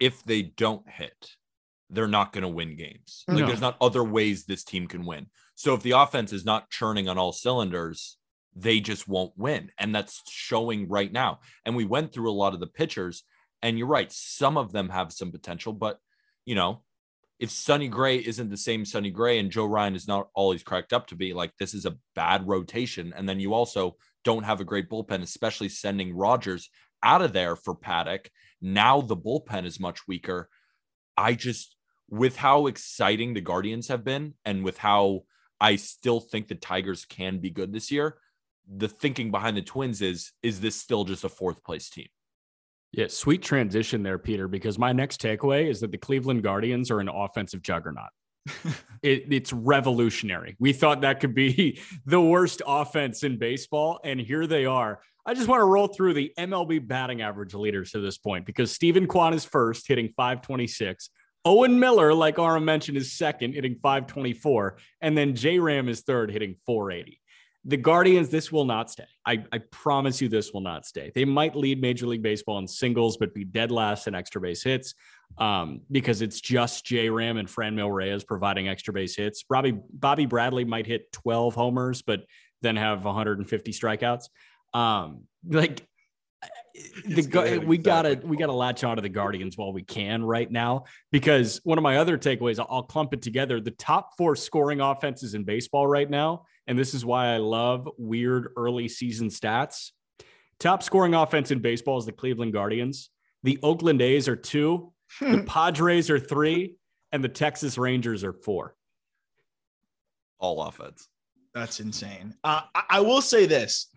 [0.00, 1.30] if they don't hit,
[1.90, 3.24] they're not going to win games.
[3.28, 3.46] Like No.
[3.46, 5.26] there's not other ways this team can win.
[5.54, 8.16] So if the offense is not churning on all cylinders,
[8.56, 9.70] they just won't win.
[9.78, 11.40] And that's showing right now.
[11.66, 13.24] And we went through a lot of the pitchers,
[13.62, 15.98] and you're right, some of them have some potential, but
[16.44, 16.82] you know,
[17.42, 20.62] if Sonny Gray isn't the same Sonny Gray and Joe Ryan is not all he's
[20.62, 23.12] cracked up to be, like this is a bad rotation.
[23.16, 26.70] And then you also don't have a great bullpen, especially sending Rogers
[27.02, 28.28] out of there for Paddack.
[28.60, 30.48] Now the bullpen is much weaker.
[31.16, 31.74] I just,
[32.08, 35.22] with how exciting the Guardians have been and with how
[35.60, 38.18] I still think the Tigers can be good this year,
[38.72, 42.06] the thinking behind the Twins is, is this still just a fourth place team?
[42.92, 47.00] Yeah, sweet transition there, Peter, because my next takeaway is that the Cleveland Guardians are
[47.00, 48.10] an offensive juggernaut.
[49.02, 50.56] it, it's revolutionary.
[50.58, 55.00] We thought that could be the worst offense in baseball, and here they are.
[55.24, 58.72] I just want to roll through the MLB batting average leaders to this point because
[58.72, 61.08] Steven Kwan is first, hitting 526.
[61.44, 64.76] Owen Miller, like Aram mentioned, is second, hitting 524.
[65.00, 67.20] And then J Ram is third, hitting 480
[67.64, 69.04] the Guardians, this will not stay.
[69.24, 71.12] I, I promise you, this will not stay.
[71.14, 74.62] They might lead Major League Baseball in singles, but be dead last in extra base
[74.64, 74.94] hits
[75.38, 79.44] um, because it's just J Ram and Fran Franmil Reyes providing extra base hits.
[79.44, 82.24] Bobby Bobby Bradley might hit 12 homers, but
[82.62, 84.28] then have 150 strikeouts.
[84.74, 85.86] Um, like
[87.04, 90.84] the good, we gotta we gotta latch onto the Guardians while we can right now
[91.10, 93.60] because one of my other takeaways I'll, I'll clump it together.
[93.60, 97.88] The top four scoring offenses in baseball right now, and this is why I love
[97.98, 99.90] weird early season stats.
[100.58, 103.10] Top scoring offense in baseball is the Cleveland Guardians.
[103.42, 104.92] The Oakland A's are two.
[105.20, 106.76] The Padres are three.
[107.12, 108.74] and the Texas Rangers are four.
[110.38, 111.08] All offense.
[111.54, 112.34] That's insane.
[112.42, 113.88] Uh, I, I will say this.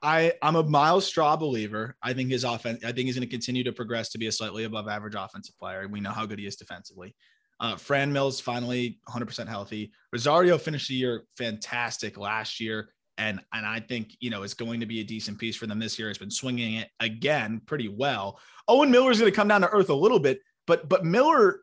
[0.00, 1.96] I, I'm a Myles Straw believer.
[2.02, 4.32] I think his offense, I think he's going to continue to progress to be a
[4.32, 5.86] slightly above average offensive player.
[5.88, 7.14] We know how good he is defensively.
[7.60, 9.92] Uh, Franmil's finally 100% healthy.
[10.12, 12.90] Rosario finished the year fantastic last year.
[13.16, 15.80] And, and I think, you know, it's going to be a decent piece for them
[15.80, 16.08] this year.
[16.08, 18.38] It's been swinging it again pretty well.
[18.68, 21.62] Owen Miller is going to come down to earth a little bit, but, but Miller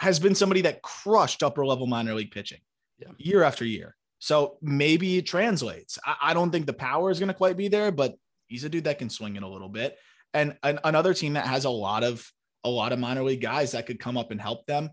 [0.00, 2.58] has been somebody that crushed upper level minor league pitching
[2.98, 3.08] Yeah.
[3.16, 3.96] year after year.
[4.18, 5.98] So maybe it translates.
[6.04, 8.16] I, I don't think the power is going to quite be there, but
[8.48, 9.96] he's a dude that can swing it a little bit.
[10.34, 12.30] And an, another team that has a lot of
[12.64, 14.90] a lot of minor league guys that could come up and help them.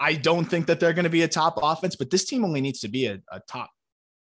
[0.00, 2.60] I don't think that they're going to be a top offense, but this team only
[2.60, 3.70] needs to be a, a top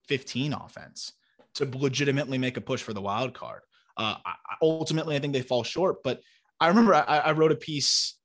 [0.08, 1.12] 15 offense
[1.54, 3.60] to legitimately make a push for the wild card.
[3.96, 6.02] Uh, I, ultimately, I think they fall short.
[6.02, 6.20] But
[6.60, 8.16] I remember I, I wrote a piece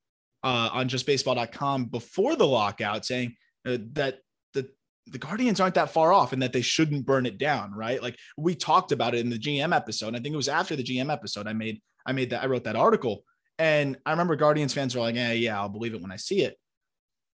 [0.43, 4.19] uh, on justbaseball.com before the lockout saying uh, that
[4.53, 4.69] the
[5.07, 8.01] the Guardians aren't that far off and that they shouldn't burn it down, right?
[8.01, 10.15] Like we talked about it in the GM episode.
[10.15, 12.63] I think it was after the GM episode I made I made that I wrote
[12.63, 13.23] that article.
[13.59, 16.43] And I remember Guardians fans were like, "Yeah, yeah, I'll believe it when I see
[16.43, 16.57] it."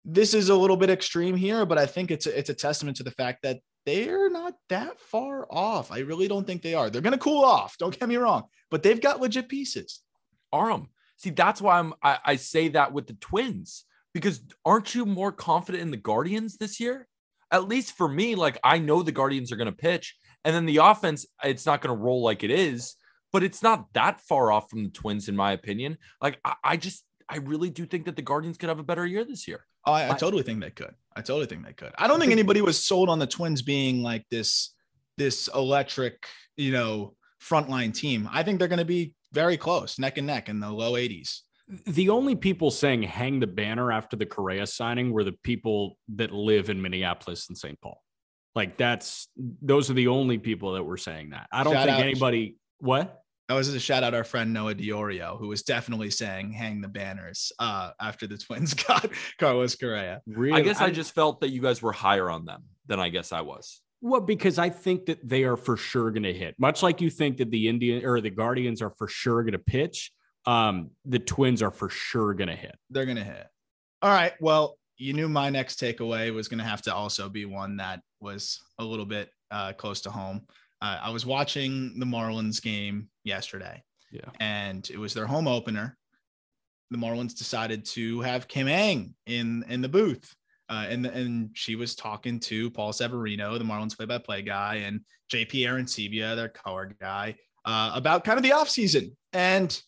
[0.04, 2.98] This is a little bit extreme here, but I think it's a, it's a testament
[2.98, 5.92] to the fact that they're not that far off.
[5.92, 6.90] I really don't think they are.
[6.90, 7.78] They're going to cool off.
[7.78, 10.02] Don't get me wrong, but they've got legit pieces.
[10.54, 10.88] Aram.
[11.18, 15.32] See, that's why I'm I, I say that with the twins because aren't you more
[15.32, 17.08] confident in the Guardians this year?
[17.52, 20.66] At least for me, like I know the Guardians are going to pitch, and then
[20.66, 22.96] the offense, it's not going to roll like it is,
[23.32, 25.98] but it's not that far off from the Twins, in my opinion.
[26.22, 29.06] Like I, I just, I really do think that the Guardians could have a better
[29.06, 29.66] year this year.
[29.86, 30.94] Oh, I, I totally think they could.
[31.16, 31.92] I totally think they could.
[31.98, 34.74] I don't think anybody was sold on the Twins being like this,
[35.18, 38.30] this electric, you know, frontline team.
[38.32, 41.40] I think they're going to be very close, neck and neck in the low 80s.
[41.86, 46.32] The only people saying hang the banner after the Correa signing were the people that
[46.32, 47.80] live in Minneapolis and St.
[47.82, 48.02] Paul.
[48.56, 51.48] Like that's those are the only people that were saying that.
[51.52, 53.21] I don't Shout think out- anybody what?
[53.52, 56.88] That was a shout out our friend Noah Diorio, who was definitely saying hang the
[56.88, 59.10] banners uh, after the Twins got
[59.40, 60.22] Carlos Correa.
[60.26, 60.58] Really?
[60.58, 63.34] I guess I just felt that you guys were higher on them than I guess
[63.34, 63.82] I was.
[64.00, 67.10] Well, because I think that they are for sure going to hit, much like you
[67.10, 70.14] think that the Indian or the Guardians are for sure going to pitch.
[70.46, 72.78] Um, the Twins are for sure going to hit.
[72.90, 73.48] They're going to hit.
[74.02, 74.32] All right.
[74.40, 78.00] Well, you knew my next takeaway was going to have to also be one that
[78.22, 80.44] was a little bit uh, close to home.
[80.82, 83.84] Uh, I was watching the Marlins game yesterday.
[84.12, 84.30] Yeah.
[84.40, 85.98] And it was their home opener.
[86.90, 90.36] The Marlins decided to have Kim Ng in in the booth.
[90.70, 95.68] Uh, and, and she was talking to Paul Severino, the Marlins play-by-play guy, and JP
[95.68, 99.14] Arencibia, their color guy, uh, about kind of the offseason.
[99.34, 99.82] And,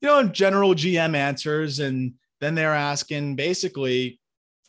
[0.00, 1.78] you know, general GM answers.
[1.78, 4.18] And then they're asking basically,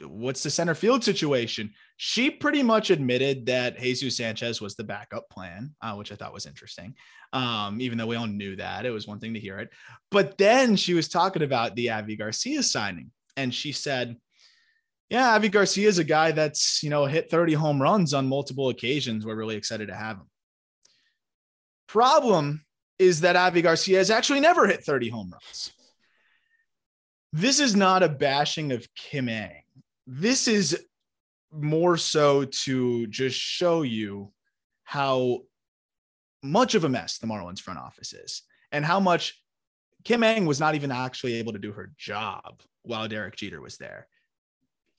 [0.02, 1.74] what's the center field situation?
[1.98, 6.34] She pretty much admitted that Jesus Sanchez was the backup plan, uh, which I thought
[6.34, 6.96] was interesting.
[7.34, 9.70] Um, even though we all knew that, it was one thing to hear it.
[10.12, 14.18] But then she was talking about the Avi Garcia signing, and she said,
[15.10, 18.70] "Yeah, Avi Garcia is a guy that's you know hit 30 home runs on multiple
[18.70, 19.26] occasions.
[19.26, 20.30] We're really excited to have him."
[21.88, 22.66] Problem
[23.00, 25.72] is that Avi Garcia has actually never hit 30 home runs.
[27.34, 29.62] This is not a bashing of Kim Ng.
[30.08, 30.86] This is
[31.52, 34.32] more so to just show you
[34.84, 35.42] how
[36.42, 39.42] much of a mess the Marlins front office is and how much
[40.06, 43.78] Kim Ng was not even actually able to do her job while Derek Jeter was
[43.78, 44.08] there.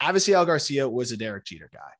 [0.03, 1.91] Avisail Garcia was a Derek Jeter guy.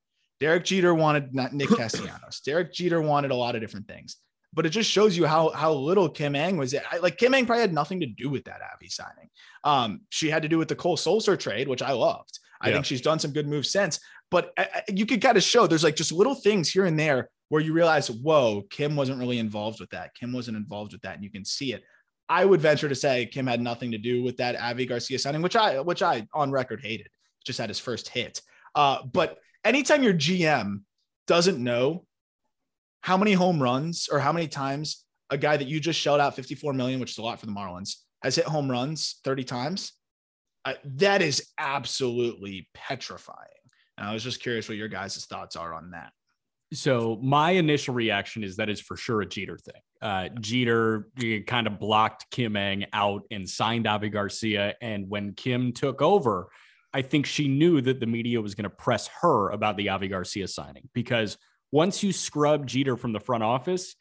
[0.41, 2.41] Derek Jeter wanted Nick Castellanos.
[2.41, 4.17] Derek Jeter wanted a lot of different things,
[4.53, 6.75] but it just shows you how how little Kim Ng was.
[6.75, 9.31] I, like Kim Ng probably had nothing to do with that Avi signing.
[9.65, 12.39] Um, she had to do with the Cole Sulser trade, which I loved.
[12.61, 12.75] I Yeah.
[12.75, 15.67] think she's done some good moves since, but I, I- you could kind of show
[15.67, 19.39] there's like just little things here and there where you realize, whoa, Kim wasn't really
[19.39, 20.15] involved with that.
[20.15, 21.83] Kim wasn't involved with that, and you can see it.
[22.29, 25.41] I would venture to say Kim had nothing to do with that Avi Garcia signing,
[25.41, 27.09] which I which I on record hated.
[27.45, 28.43] Just had his first hit.
[28.75, 30.83] Uh, but anytime your GM
[31.27, 32.05] doesn't know
[33.01, 36.35] how many home runs or how many times a guy that you just shelled out
[36.37, 39.93] 54 million, which is a lot for the Marlins, has hit home runs 30 times,
[40.85, 43.49] that is absolutely petrifying.
[43.97, 46.13] And I was just curious what your guys' thoughts are on that.
[46.73, 49.81] So my initial reaction is that is for sure a Jeter thing.
[50.03, 51.09] Uh, Jeter
[51.47, 56.49] kind of blocked Kim Ng out and signed Avi Garcia, and when Kim took over,
[56.93, 60.09] I think she knew that the media was going to press her about the Avi
[60.09, 61.37] Garcia signing because
[61.73, 63.95] once you scrub Jeter from the front office,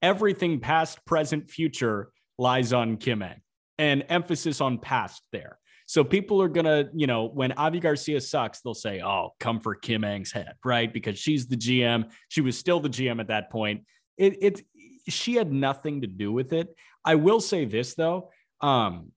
[0.00, 3.40] everything past, present, future lies on Kim Ng
[3.78, 5.58] and emphasis on past there.
[5.86, 9.74] So people are gonna, you know, when Avi Garcia sucks, they'll say, "Oh, come for
[9.74, 10.92] Kim Ng's head," right?
[10.92, 12.10] Because she's the GM.
[12.28, 13.84] She was still the GM at that point.
[14.16, 14.62] It, it,
[15.08, 16.68] she had nothing to do with it.
[17.04, 19.12] I will say this though, um,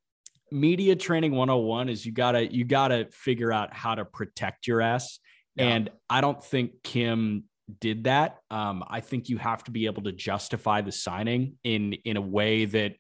[0.52, 5.20] media training 101 is you gotta you gotta figure out how to protect your ass,
[5.56, 5.66] Yeah.
[5.66, 7.46] and I don't think Kim
[7.80, 8.38] did that.
[8.52, 12.22] Um, I think you have to be able to justify the signing in in a
[12.22, 12.96] way that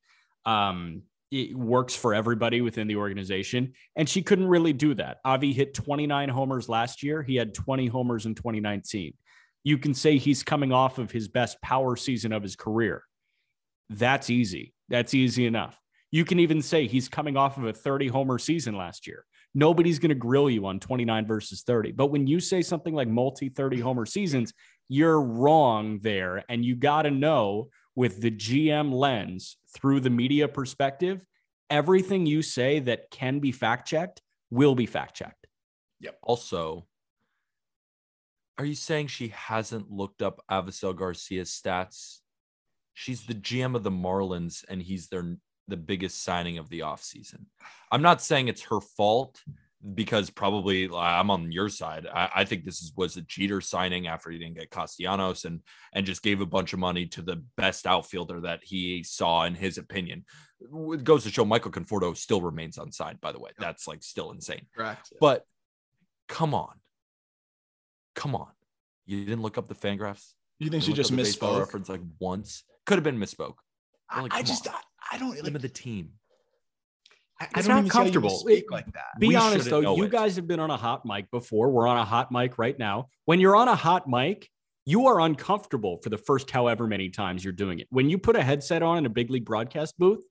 [0.46, 3.74] um, it works for everybody within the organization.
[3.96, 5.18] And she couldn't really do that.
[5.26, 7.24] Avi hit 29 homers last year.
[7.24, 9.14] He had 20 homers in 2019.
[9.64, 13.04] You can say he's coming off of his best power season of his career.
[13.90, 14.74] That's easy.
[14.90, 15.80] That's easy enough.
[16.12, 19.26] You can even say he's coming off of a 30 homer season last year.
[19.54, 21.94] Nobody's going to grill you on 29 versus 30.
[21.94, 24.54] But when you say something like multi 30 homer seasons,
[24.88, 26.44] you're wrong there.
[26.50, 31.22] And you got to know with the GM lens through the media perspective,
[31.70, 35.48] everything you say that can be fact checked will be fact checked.
[36.02, 36.18] Yep.
[36.22, 36.88] Also,
[38.58, 42.20] are you saying she hasn't looked up Avisail Garcia's stats?
[42.94, 47.46] She's the GM of the Marlins and he's their the biggest signing of the offseason.
[47.92, 49.42] I'm not saying it's her fault
[49.94, 52.08] because probably uh, I'm on your side.
[52.12, 55.62] I, I think this is, was a Jeter signing after he didn't get Castellanos and
[55.94, 59.56] and just gave a bunch of money to the best outfielder that he saw in
[59.56, 60.26] his opinion.
[60.62, 63.52] It goes to show Michael Conforto still remains unsigned, by the way.
[63.60, 64.66] That's like still insane.
[64.76, 65.14] Correct.
[65.20, 65.46] But
[66.28, 66.76] come on.
[68.16, 68.48] Come on.
[69.06, 70.34] You didn't look up the fan graphs?
[70.58, 71.60] You think You she just up the baseball misspoke?
[71.60, 72.64] reference like once?
[72.86, 73.56] Could have been misspoke.
[74.10, 74.74] I, Like, I come just, on.
[74.74, 76.12] I, I don't like of the team.
[77.40, 78.30] I, I It's don't not even see how you comfortable.
[78.38, 79.20] speak like that.
[79.20, 80.12] Be We honest though, you it.
[80.12, 81.70] guys have been on a hot mic before.
[81.70, 83.10] We're on a hot mic right now.
[83.26, 84.50] When you're on a hot mic,
[84.86, 87.88] you are uncomfortable for the first however many times you're doing it.
[87.90, 90.24] When you put a headset on in a big league broadcast booth,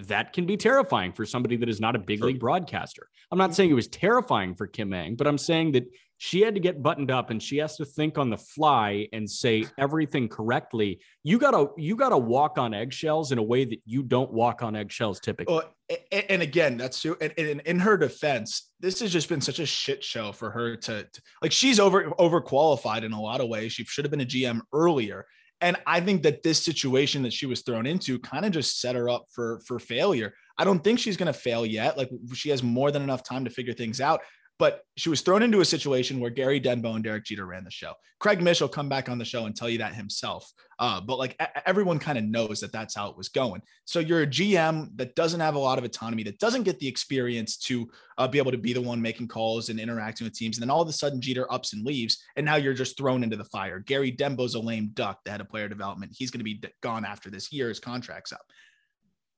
[0.00, 2.28] that can be terrifying for somebody that is not a big Sure.
[2.28, 3.06] league broadcaster.
[3.30, 5.84] I'm not saying it was terrifying for Kim Ng, but I'm saying that
[6.22, 9.28] she had to get buttoned up and she has to think on the fly and
[9.28, 11.00] say everything correctly.
[11.22, 14.76] You gotta you gotta walk on eggshells in a way that you don't walk on
[14.76, 15.54] eggshells typically.
[15.54, 17.16] Well, a- a- and again, that's true.
[17.22, 20.76] And, and in her defense, this has just been such a shit show for her
[20.76, 21.52] to, to like.
[21.52, 23.72] She's over overqualified in a lot of ways.
[23.72, 25.24] She should have been a GM earlier.
[25.62, 28.94] And I think that this situation that she was thrown into kind of just set
[28.94, 30.34] her up for for failure.
[30.58, 31.96] I don't think she's going to fail yet.
[31.96, 34.20] Like she has more than enough time to figure things out.
[34.60, 37.70] But she was thrown into a situation where Gary Denbo and Derek Jeter ran the
[37.70, 37.94] show.
[38.18, 40.52] Craig Mish will come back on the show and tell you that himself.
[40.78, 43.62] Uh, but like everyone kind of knows that that's how it was going.
[43.86, 46.86] So you're a GM that doesn't have a lot of autonomy, that doesn't get the
[46.86, 50.58] experience to uh, be able to be the one making calls and interacting with teams.
[50.58, 53.24] And then all of a sudden, Jeter ups and leaves, and now you're just thrown
[53.24, 53.78] into the fire.
[53.78, 56.12] Gary Denbo's a lame duck, the head of player development.
[56.14, 57.70] He's going to be gone after this year.
[57.70, 58.44] His contract's up.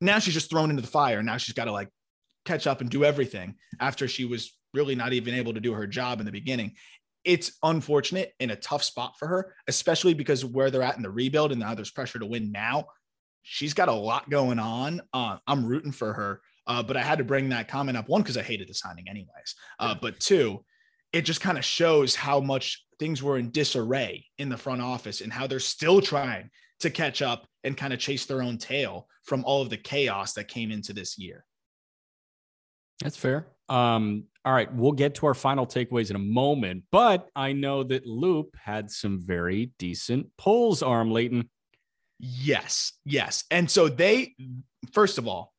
[0.01, 1.23] Now she's just thrown into the fire.
[1.23, 1.91] Now she's got to like
[2.45, 5.87] catch up and do everything after she was really not even able to do her
[5.87, 6.73] job in the beginning.
[7.25, 11.11] It's unfortunate in a tough spot for her, especially because where they're at in the
[11.11, 12.87] rebuild and now there's pressure to win now.
[13.43, 15.03] She's got a lot going on.
[15.13, 18.09] Uh, I'm rooting for her, uh, but I had to bring that comment up.
[18.09, 19.55] One, because I hated the signing, anyways.
[19.79, 20.65] Uh, but two,
[21.13, 25.21] it just kind of shows how much things were in disarray in the front office
[25.21, 29.07] and how they're still trying to catch up and kind of chase their own tail
[29.25, 31.45] from all of the chaos that came into this year.
[33.03, 33.47] That's fair.
[33.69, 37.85] Um, all right, we'll get to our final takeaways in a moment, but I know
[37.85, 41.49] that Loupe had some very decent polls, Aram Leighton.
[42.19, 43.45] Yes, yes.
[43.51, 44.35] And so they,
[44.93, 45.53] first of all,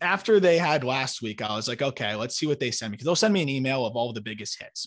[0.00, 2.96] after they had last week, I was like, okay, let's see what they send me
[2.96, 4.86] because they'll send me an email of all the biggest hits.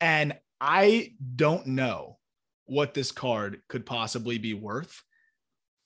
[0.00, 2.18] And I don't know
[2.66, 5.02] what this card could possibly be worth.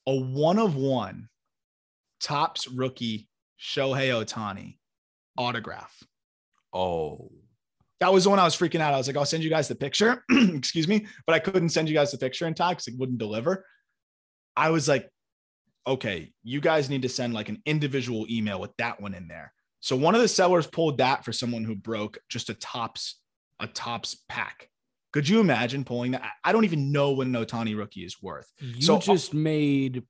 [0.05, 1.27] A one of one
[2.21, 3.27] Topps rookie
[3.59, 4.77] Shohei Ohtani
[5.37, 5.93] autograph.
[6.77, 7.31] Oh,
[7.99, 8.93] That was the one I was freaking out.
[8.93, 10.23] I was like, I'll send you guys the picture.
[10.31, 11.07] Excuse me.
[11.25, 13.65] But I couldn't send you guys the picture in time because it wouldn't deliver.
[14.55, 15.09] I was like,
[15.87, 19.51] okay, you guys need to send like an individual email with that one in there.
[19.79, 23.19] So one of the sellers pulled that for someone who broke just a Topps,
[23.59, 24.69] a Topps pack.
[25.13, 26.23] Could you imagine pulling that?
[26.23, 28.51] I- I don't even know what an Ohtani rookie is worth.
[28.59, 30.03] You So- uh, just made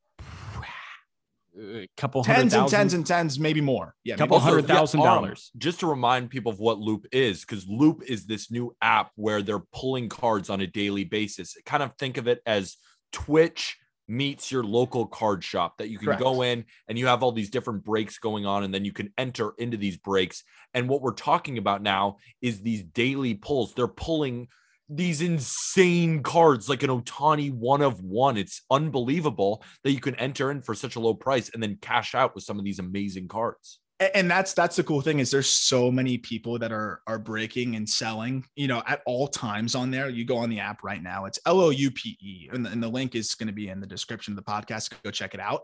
[1.60, 3.96] a couple tens and thousand- tens and tens, maybe more.
[4.04, 4.14] Yeah.
[4.14, 4.48] maybe Couple more.
[4.50, 5.52] hundred thousand Aram, dollars.
[5.58, 9.42] Just to remind people of what Loupe is, because Loupe is this new app where
[9.42, 11.56] they're pulling cards on a daily basis.
[11.66, 12.78] Kind of think of it as
[13.12, 13.78] Twitch
[14.10, 16.22] meets your local card shop that you can Correct.
[16.22, 19.12] go in and you have all these different breaks going on, and then you can
[19.18, 20.44] enter into these breaks.
[20.74, 23.74] And what we're talking about now is these daily pulls.
[23.74, 24.48] They're pulling
[24.90, 28.38] these insane cards like an Ohtani one of one.
[28.38, 32.16] It's unbelievable that you can enter in for such a low price and then cash
[32.16, 33.80] out with some of these amazing cards.
[34.00, 37.76] And that's that's the cool thing is there's so many people that are are breaking
[37.76, 41.02] and selling you know at all times on there you go on the app right
[41.02, 44.34] now it's l-o-u-p-e and the, and the link is going to be in the description
[44.34, 45.64] of the podcast go check it out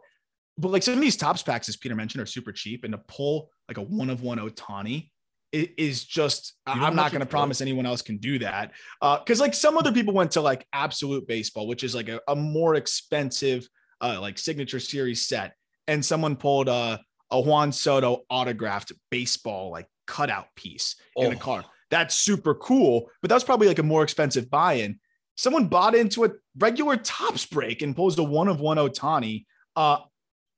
[0.58, 2.98] but like some of these Topps packs as peter mentioned are super cheap and to
[3.08, 5.12] pull like a one of one Ohtani
[5.54, 9.20] is just You know i'm not going to promise anyone else can do that uh
[9.20, 12.36] because like some other people went to like absolute baseball which is like a, a
[12.36, 13.68] more expensive
[14.02, 15.54] uh like signature series set
[15.88, 16.98] and someone pulled uh
[17.32, 21.40] a Juan Soto autographed baseball like cutout piece in a Oh.
[21.40, 21.64] car.
[21.90, 25.00] That's super cool, but that's probably like a more expensive buy-in.
[25.36, 26.30] Someone bought into a
[26.60, 29.46] regular Topps break and pulls a one of one Ohtani.
[29.76, 29.98] Uh,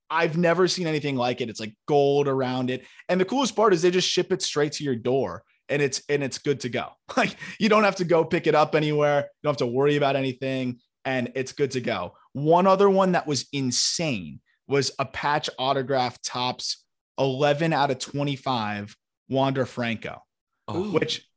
[0.09, 1.49] I've never seen anything like it.
[1.49, 4.73] It's like gold around it, and the coolest part is they just ship it straight
[4.73, 6.89] to your door, and it's and it's good to go.
[7.17, 9.21] Like you don't have to go pick it up anywhere.
[9.21, 12.13] You don't have to worry about anything, and it's good to go.
[12.33, 16.83] One other one that was insane was a patch autograph Topps
[17.19, 18.95] 11 out of 25
[19.29, 20.21] Wander Franco,
[20.67, 21.27] Oh, which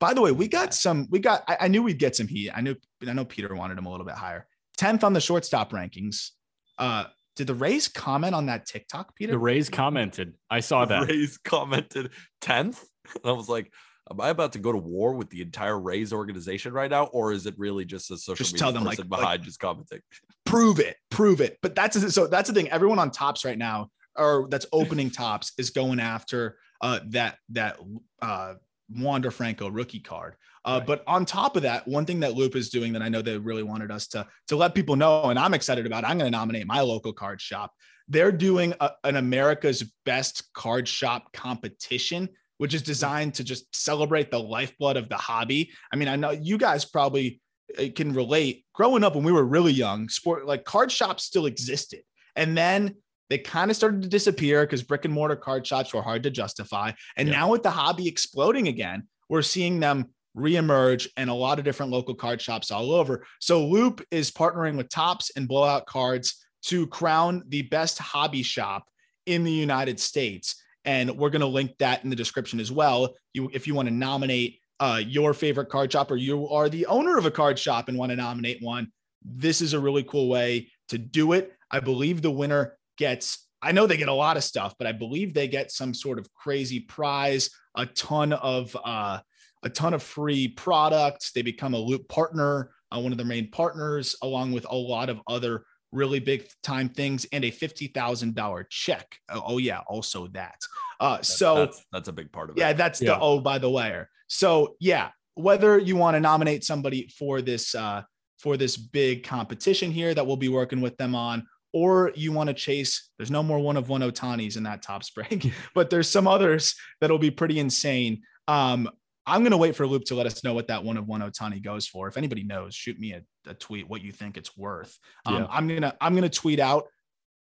[0.00, 2.50] by the way, we got some, we got, I, I knew we'd get some heat.
[2.54, 2.76] I knew,
[3.06, 4.46] I know Peter wanted him a little bit higher.
[4.78, 6.30] 10th on the shortstop rankings.
[6.78, 7.04] Uh,
[7.38, 9.30] did the Rays comment on that TikTok, Peter?
[9.30, 10.34] The Rays commented.
[10.50, 11.08] I saw that.
[11.08, 12.10] Rays commented
[12.42, 12.84] 10th.
[13.14, 13.72] And I was like,
[14.10, 17.04] am I about to go to war with the entire Rays organization right now?
[17.04, 19.60] Or is it really just a social Just media tell them, person like- behind just
[19.60, 20.00] commenting?
[20.46, 21.58] prove it, prove it.
[21.62, 22.68] But that's so that's the thing.
[22.70, 27.78] Everyone on Topps right now, or that's opening Topps, is going after uh, that that
[28.20, 28.54] uh,
[28.94, 30.34] Wander Franco rookie card.
[30.64, 30.86] Uh, Right.
[30.86, 33.38] But on top of that, one thing that Loupe is doing that I know they
[33.38, 36.04] really wanted us to to let people know, and I'm excited about.
[36.04, 37.72] I'm going to nominate my local card shop.
[38.08, 44.30] They're doing a, an America's Best Card Shop competition, which is designed to just celebrate
[44.30, 45.70] the lifeblood of the hobby.
[45.92, 47.40] I mean, I know you guys probably
[47.78, 48.64] uh, can relate.
[48.74, 52.00] Growing up when we were really young, sport like card shops still existed,
[52.34, 52.96] and then
[53.30, 56.30] they kind of started to disappear because brick and mortar card shops were hard to
[56.30, 56.92] justify.
[57.16, 57.34] And Yeah.
[57.34, 60.06] now with the hobby exploding again, we're seeing them
[60.36, 63.26] reemerge and a lot of different local card shops all over.
[63.40, 68.84] So Loupe is partnering with Topps and Blowout Cards to crown the best hobby shop
[69.26, 70.62] in the United States.
[70.84, 73.14] And we're going to link that in the description as well.
[73.34, 76.86] You, if you want to nominate uh, your favorite card shop or you are the
[76.86, 78.90] owner of a card shop and want to nominate one,
[79.24, 81.52] this is a really cool way to do it.
[81.70, 84.92] I believe the winner gets, I know they get a lot of stuff, but I
[84.92, 89.20] believe they get some sort of crazy prize, a ton of, uh,
[89.62, 91.32] a ton of free products.
[91.32, 95.08] They become a Loupe partner, uh, one of their main partners, along with a lot
[95.08, 99.16] of other really big time things and a $50,000 check.
[99.30, 99.80] Oh, oh, yeah.
[99.88, 100.56] Also that.
[101.00, 102.60] Uh, That's- so that's, that's a big part of it.
[102.60, 103.14] yeah, that's Yeah.
[103.14, 104.02] the oh by the way.
[104.26, 108.02] So yeah, whether you want to nominate somebody for this uh
[108.38, 112.48] for this big competition here that we'll be working with them on, or you want
[112.48, 116.08] to chase, there's no more one of one Ohtanis in that top spring, but there's
[116.08, 118.22] some others that'll be pretty insane.
[118.46, 118.88] Um,
[119.26, 121.62] I'm gonna wait for Loupe to let us know what that one of one Ohtani
[121.62, 122.08] goes for.
[122.08, 124.98] If anybody knows, shoot me a, a tweet what you think it's worth.
[125.26, 125.46] Um, Yeah.
[125.50, 126.86] I'm gonna I'm gonna tweet out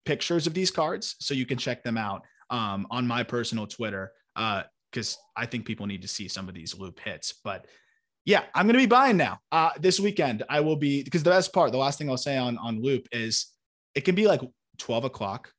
[0.05, 4.13] pictures of these cards so you can check them out um, on my personal Twitter
[4.35, 7.35] because I think people need to see some of these Loupe hits.
[7.43, 7.67] But
[8.25, 9.39] yeah, I'm going to be buying now.
[9.53, 12.37] Uh, this weekend, I will be because the best part, the last thing I'll say
[12.37, 13.47] on on Loupe is
[13.95, 14.41] it can be like
[14.79, 15.53] 12 o'clock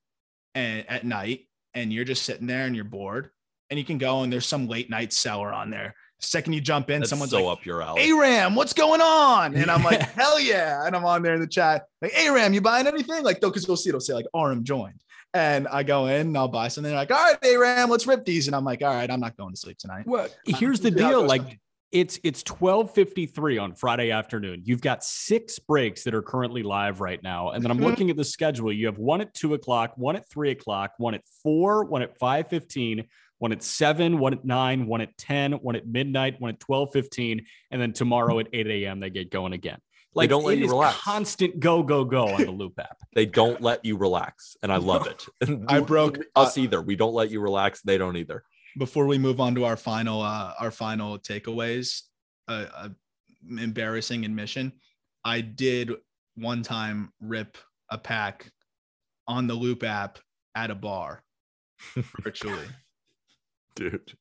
[0.53, 3.29] and at night, and you're just sitting there and you're bored,
[3.69, 5.95] and you can go and there's some late night seller on there.
[6.21, 8.09] Second you jump in, That's someone's so like, up your alley.
[8.09, 9.53] Aram, what's going on?
[9.55, 10.85] And I'm like, hell yeah.
[10.85, 13.23] And I'm on there in the chat, like, Aram, you buying anything?
[13.23, 15.01] Like, though, because you'll see it'll say like RM joined.
[15.33, 16.89] And I go in and I'll buy something.
[16.89, 18.47] They're like, all right, Aram, let's rip these.
[18.47, 20.07] And I'm like, all right, I'm not going to sleep tonight.
[20.07, 21.27] Well, here's the See how it deal.
[21.27, 21.59] Like tonight.
[21.95, 24.63] It's it's 12:53 on Friday afternoon.
[24.65, 27.85] You've got six breaks that are currently live right now, and then I'm Mhm.
[27.85, 28.73] looking at the schedule.
[28.73, 32.19] You have one at two o'clock, one at three o'clock, one at four, one at
[32.19, 33.05] 5:15,
[33.37, 37.45] one at seven, one at nine, one at 10, one at midnight, one at 12:15,
[37.71, 38.99] and then tomorrow at 8 a.m.
[38.99, 39.79] they get going again.
[40.13, 40.97] Like don't let you relax.
[40.99, 42.97] constant go go go on the Loupe app.
[43.13, 45.25] They don't let you relax, and I love it.
[45.69, 46.81] I broke- us either.
[46.81, 47.81] We don't let you relax.
[47.83, 48.43] They don't either.
[48.77, 52.01] Before we move on to our final, uh, our final takeaways,
[52.47, 52.89] uh, uh,
[53.57, 54.73] embarrassing admission.
[55.23, 55.91] I did
[56.35, 57.57] one time rip
[57.89, 58.51] a pack
[59.27, 60.19] on the Loupe app
[60.55, 61.23] at a bar
[62.23, 62.67] virtually.
[63.75, 64.13] Dude,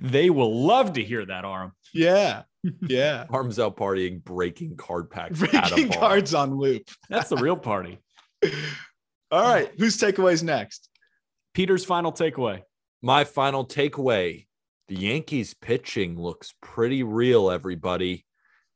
[0.00, 1.72] They will love to hear that, Aram.
[1.92, 2.42] Yeah.
[2.82, 3.24] Yeah.
[3.30, 5.42] arms out partying, breaking card packs.
[5.42, 6.88] at a Breaking cards on Loupe.
[7.08, 7.98] That's the real party.
[9.30, 9.70] All right.
[9.78, 10.88] Whose takeaways next?
[11.54, 12.62] Peter's final takeaway.
[13.04, 14.46] My final takeaway
[14.88, 18.24] the Yankees pitching looks pretty real, everybody.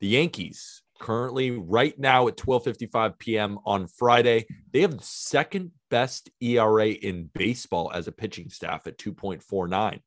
[0.00, 3.58] The Yankees currently right now at 12:55 p.m.
[3.64, 4.44] on Friday.
[4.70, 10.00] They have the second best ERA in baseball as a pitching staff at 2.49.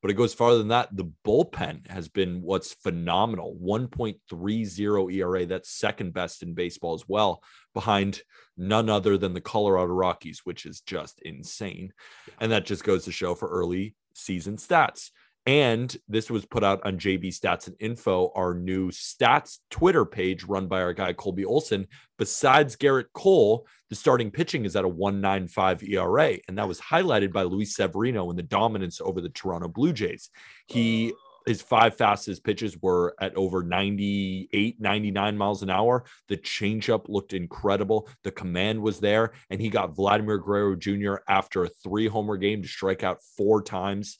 [0.00, 0.94] But it goes farther than that.
[0.96, 5.46] The bullpen has been what's phenomenal 1.30 ERA.
[5.46, 7.42] That's second best in baseball as well,
[7.74, 8.22] behind
[8.56, 11.92] none other than the Colorado Rockies, which is just insane.
[12.40, 15.10] And that just goes to show for early season stats.
[15.48, 20.44] And this was put out on JB Stats and Info, our new stats Twitter page
[20.44, 21.86] run by our guy Colby Olson.
[22.18, 26.36] Besides Gerrit Cole, the starting pitching is at a 195 ERA.
[26.48, 30.28] And that was highlighted by Luis Severino in the dominance over the Toronto Blue Jays.
[30.66, 31.14] He
[31.46, 36.04] his five fastest pitches were at over 98, 99 miles an hour.
[36.28, 38.06] The changeup looked incredible.
[38.22, 41.14] The command was there, and he got Vladimir Guerrero Jr.
[41.26, 44.18] after a three homer game to strike out four times.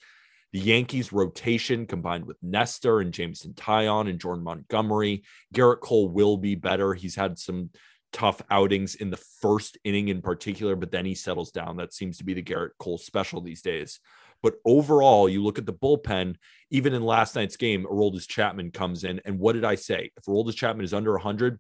[0.53, 5.24] The Yankees rotation combined with Nestor and Jameson Taillon and Jordan Montgomery.
[5.55, 6.94] Gerrit Cole will be better.
[6.94, 7.70] He's had some
[8.12, 11.76] tough outings in the first inning in particular, but then he settles down.
[11.76, 14.01] That seems to be the Gerrit Cole special these days.
[14.42, 16.36] But overall, you look at the bullpen,
[16.70, 19.20] even in last night's game, Aroldis Chapman comes in.
[19.24, 20.12] And what did I say?
[20.16, 21.59] If Aroldis Chapman is under 100,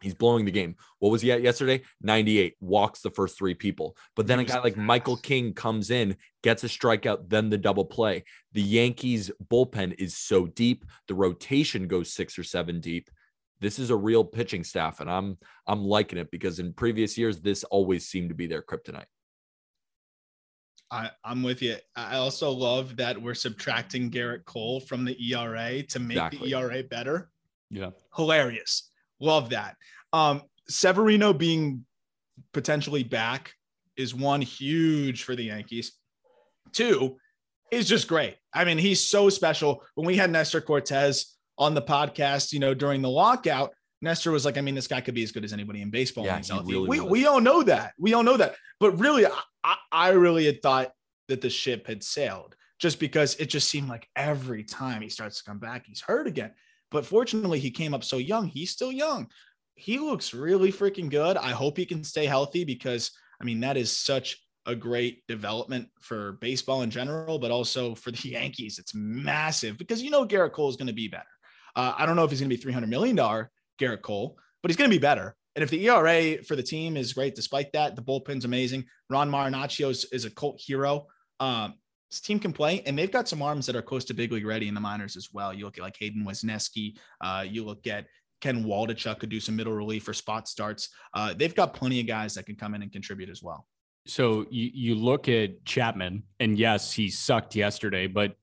[0.00, 0.76] He's blowing the game.
[0.98, 1.82] What was he at yesterday?
[2.00, 3.96] 98, walks the first three people.
[4.16, 7.84] But then a guy like Michael King comes in, gets a strikeout, then the double
[7.84, 8.24] play.
[8.52, 10.84] The Yankees bullpen is so deep.
[11.08, 13.10] The rotation goes six or seven deep.
[13.60, 15.36] This is a real pitching staff, and I'm
[15.66, 19.04] I'm liking it because in previous years, this always seemed to be their kryptonite.
[20.90, 21.76] I, I'm with you.
[21.94, 26.50] I also love that we're subtracting Gerrit Cole from the ERA to make Exactly.
[26.50, 27.30] the ERA better.
[27.70, 27.90] Yeah.
[28.16, 28.89] Hilarious.
[29.20, 29.76] Love that.
[30.12, 31.84] Um, Severino being
[32.52, 33.52] potentially back
[33.96, 35.92] is one huge for the Yankees.
[36.72, 37.16] Two
[37.70, 38.36] is just great.
[38.54, 39.82] I mean, he's so special.
[39.94, 44.44] When we had Nestor Cortes on the podcast, you know, during the lockout, Nestor was
[44.44, 46.24] like, I mean, this guy could be as good as anybody in baseball.
[46.24, 46.72] Yeah, when he's he healthy.
[46.72, 47.10] really we, was.
[47.10, 47.92] we all know that.
[47.98, 48.54] We all know that.
[48.78, 49.26] But really,
[49.62, 50.92] I, I really had thought
[51.28, 55.38] that the ship had sailed just because it just seemed like every time he starts
[55.38, 56.52] to come back, he's hurt again.
[56.90, 58.48] But fortunately, he came up so young.
[58.48, 59.28] He's still young.
[59.74, 61.36] He looks really freaking good.
[61.36, 65.88] I hope he can stay healthy because, I mean, that is such a great development
[66.00, 68.78] for baseball in general, but also for the Yankees.
[68.78, 71.24] It's massive because you know Gerrit Cole is going to be better.
[71.76, 74.76] Uh, I don't know if he's going to be $300 million Gerrit Cole, but he's
[74.76, 75.36] going to be better.
[75.56, 78.84] And if the ERA for the team is great, despite that, the bullpen's amazing.
[79.08, 81.06] Ron Marinaccio is, is a cult hero.
[81.40, 81.74] Um,
[82.10, 84.46] this team can play, and they've got some arms that are close to big league
[84.46, 85.54] ready in the minors as well.
[85.54, 86.96] You look at like Hayden Wesneski.
[87.20, 88.06] Uh, you look at
[88.40, 90.88] Ken Waldichuk could do some middle relief or spot starts.
[91.14, 93.66] Uh, they've got plenty of guys that can come in and contribute as well.
[94.06, 98.34] So you, you look at Chapman, and yes, he sucked yesterday, but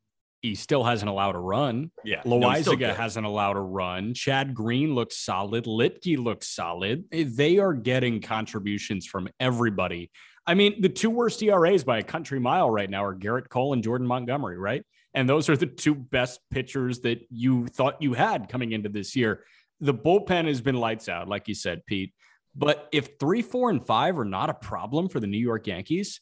[0.41, 1.91] he still hasn't allowed a run.
[2.05, 2.21] Yeah.
[2.23, 2.95] no, Loaisiga good.
[2.95, 4.13] hasn't allowed a run.
[4.13, 5.65] Chad Green looks solid.
[5.65, 7.05] Luetge looks solid.
[7.11, 10.11] They are getting contributions from everybody.
[10.47, 13.73] I mean, the two worst ERAs by a country mile right now are Gerrit Cole
[13.73, 14.83] and Jordan Montgomery, right?
[15.13, 19.15] And those are the two best pitchers that you thought you had coming into this
[19.15, 19.43] year.
[19.81, 22.13] The bullpen has been lights out, like you said, Pete.
[22.55, 26.21] But if three, four, and five are not a problem for the New York Yankees,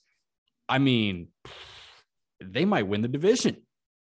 [0.68, 1.28] I mean,
[2.44, 3.58] they might win the division.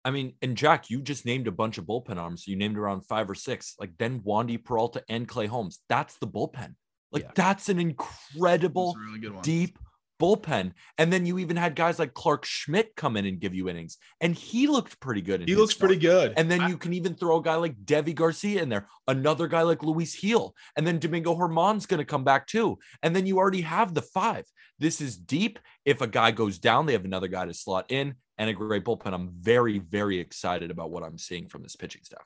[0.05, 2.47] I mean, and Jack, you just named a bunch of bullpen arms.
[2.47, 5.79] You named around five or six, like then Wandy Peralta and Clay Holmes.
[5.89, 6.75] That's the bullpen.
[7.11, 7.31] Like Yeah.
[7.35, 9.77] that's an incredible, That's really good deep
[10.23, 10.71] bullpen.
[10.97, 13.97] And then you even had guys like Clarke Schmidt come in and give you innings,
[14.21, 15.41] and he looked pretty good.
[15.41, 16.33] in He his looks pretty good.
[16.37, 19.47] And then I- you can even throw a guy like Deivi Garcia in there, another
[19.47, 22.79] guy like Luis Gil, and then Domingo Germán's going to come back too.
[23.01, 24.45] And then you already have the five.
[24.79, 25.59] This is deep.
[25.85, 28.83] If a guy goes down, they have another guy to slot in and a great
[28.85, 29.13] bullpen.
[29.13, 32.25] I'm very, very excited about what I'm seeing from this pitching staff.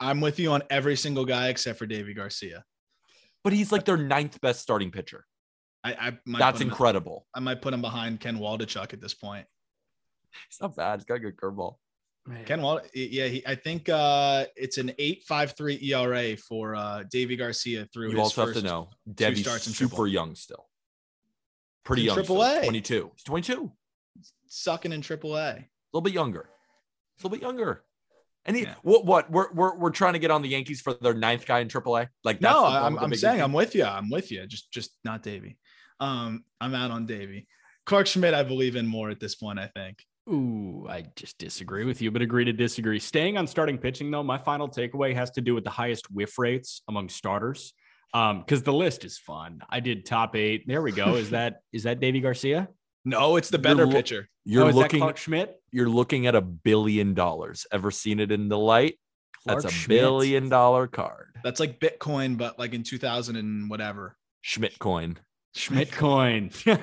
[0.00, 2.64] I'm with you on every single guy except for Deivi Garcia.
[3.44, 5.24] But he's like their ninth best starting pitcher.
[5.84, 7.26] I, I might That's put him- incredible.
[7.34, 9.46] I might put him behind Ken Waldichuk at this point.
[10.50, 10.98] He's not bad.
[11.00, 11.76] He's got a good curveball.
[12.44, 17.04] Ken Wald, yeah, he, I think uh, it's an eight five three ERA for uh,
[17.10, 18.56] Deivi Garcia through You his also first.
[18.56, 20.06] have to know Deivi's starts in super triple.
[20.08, 20.66] young still.
[21.84, 22.16] Pretty In young.
[22.16, 22.42] triple.
[22.42, 22.60] A.
[22.64, 23.10] 22.
[23.14, 23.72] He's 22.
[24.46, 25.64] sucking in Triple a A
[25.94, 26.46] little bit younger, a
[27.22, 27.82] little bit younger.
[28.44, 28.74] And he, Yeah.
[28.82, 31.60] what, what, we're, we're, we're trying to get on the Yankees for their ninth guy
[31.60, 32.08] in AAA.
[32.24, 33.84] Like, that's No, the I'm, the I'm saying league I'm with you.
[33.84, 34.46] I'm with you.
[34.46, 35.56] Just just not Deivi.
[36.00, 37.46] Um, I'm out on Deivi.
[37.86, 39.58] Clarke Schmidt, I believe in more at this point.
[39.58, 40.04] I think.
[40.28, 42.98] Ooh, I just disagree with you, but agree to disagree.
[42.98, 46.38] Staying on starting pitching, though, my final takeaway has to do with the highest whiff
[46.38, 47.72] rates among starters.
[48.14, 49.60] Um, because the list is fun.
[49.68, 50.66] I did top eight.
[50.66, 51.14] There we go.
[51.16, 52.68] Is that is that Deivi Garcia?
[53.04, 54.28] No, it's the You're better lo- pitcher.
[54.44, 55.60] You're oh, is that looking, Clarke Schmidt.
[55.72, 57.66] you're looking at a billion dollars.
[57.70, 58.98] Ever seen it in the light?
[59.44, 60.00] Clark That's a Schmidt.
[60.00, 61.36] billion dollar card.
[61.44, 64.16] That's like Bitcoin, but like in 2000 and whatever.
[64.40, 65.18] Schmidt coin.
[65.58, 66.50] Schmidt coin.
[66.50, 66.74] Fun.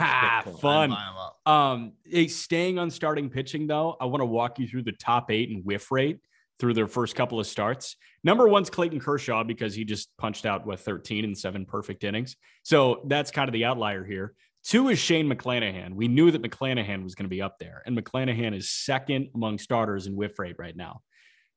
[0.61, 1.39] Buy 'em up.
[1.45, 1.93] Um,
[2.27, 5.63] staying on starting pitching though, I want to walk you through the top eight and
[5.63, 6.19] whiff rate
[6.59, 7.95] through their first couple of starts.
[8.23, 12.35] Number one's Clayton Kershaw because he just punched out with 13 and seven perfect innings.
[12.63, 14.33] So that's kind of the outlier here.
[14.63, 15.93] Two is Shane McClanahan.
[15.93, 19.59] We knew that McClanahan was going to be up there, and McClanahan is second among
[19.59, 21.01] starters in whiff rate right now.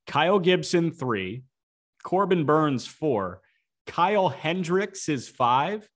[0.07, 1.45] Kyle Gibson, three.
[2.03, 3.41] Corbin Burnes, four.
[3.87, 5.89] Kyle Hendricks is five.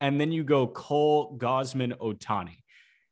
[0.00, 2.58] And then you go Cole Gausman Ohtani.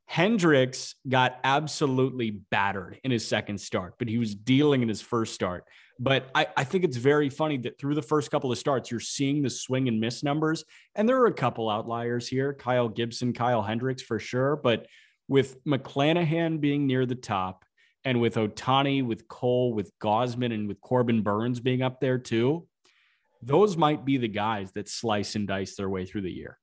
[0.06, 5.34] Hendricks got absolutely battered in his second start, but he was dealing in his first
[5.34, 5.64] start.
[5.98, 9.00] But I, I think it's very funny that through the first couple of starts, you're
[9.00, 10.64] seeing the swing and miss numbers.
[10.94, 14.56] And there are a couple outliers here Kyle Gibson, Kyle Hendricks for sure.
[14.56, 14.86] But
[15.28, 17.64] with McClanahan being near the top,
[18.04, 22.66] and with Ohtani, with Cole, with Gausman, and with Corbin Burnes being up there too,
[23.42, 26.58] those might be the guys that slice and dice their way through the year.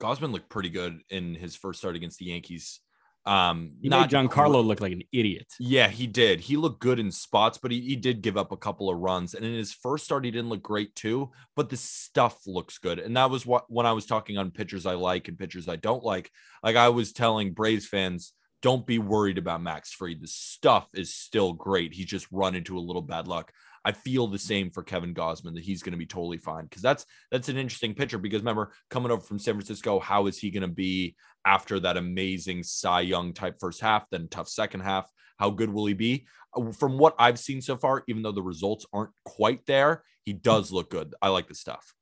[0.00, 2.80] Gausman looked pretty good in his first start against the Yankees.
[3.26, 5.46] Um, He Giancarlo look like an idiot.
[5.58, 6.40] Yeah, he did.
[6.40, 9.34] He looked good in spots, but he, he did give up a couple of runs.
[9.34, 11.30] And in his first start, he didn't look great too.
[11.56, 12.98] But the stuff looks good.
[12.98, 15.76] And that was what when I was talking on pitchers I like and pitchers I
[15.76, 16.30] don't like.
[16.62, 20.20] Like I was telling Braves fans, don't be worried about Max Fried.
[20.20, 21.94] The stuff is still great.
[21.94, 23.52] He's just run into a little bad luck.
[23.84, 26.82] I feel the same for Kevin Gausman that he's going to be totally fine because
[26.82, 28.18] that's that's an interesting pitcher.
[28.18, 31.96] Because remember, coming over from San Francisco, how is he going to be after that
[31.96, 35.10] amazing Cy Young type first half, then tough second half?
[35.38, 36.26] How good will he be?
[36.56, 40.32] Uh, From what I've seen so far, even though the results aren't quite there, he
[40.32, 41.14] does look good.
[41.20, 41.94] I like the stuff.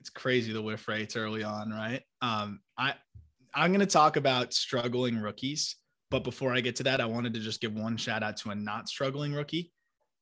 [0.00, 2.02] It's crazy the whiff rates early on, right?
[2.22, 2.94] Um, I
[3.54, 5.76] I'm gonna talk about struggling rookies,
[6.10, 8.50] but before I get to that, I wanted to just give one shout out to
[8.50, 9.72] a not struggling rookie,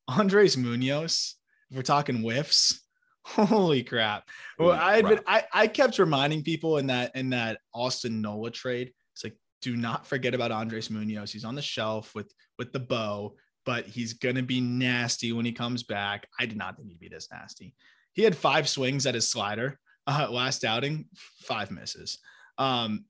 [0.08, 1.36] Andres Munoz.
[1.70, 2.80] If we're talking whiffs,
[3.24, 4.28] holy crap!
[4.58, 8.50] Well, I had been, I, I kept reminding people in that in that Austin Nola
[8.50, 8.92] trade.
[9.14, 11.32] It's like, do not forget about Andres Munoz.
[11.32, 13.34] He's on the shelf with with the bow,
[13.64, 16.28] but he's gonna be nasty when he comes back.
[16.38, 17.74] I did not think he'd be this nasty.
[18.12, 21.06] He had five swings at his slider uh, last outing,
[21.42, 22.18] five misses.
[22.58, 23.04] Um,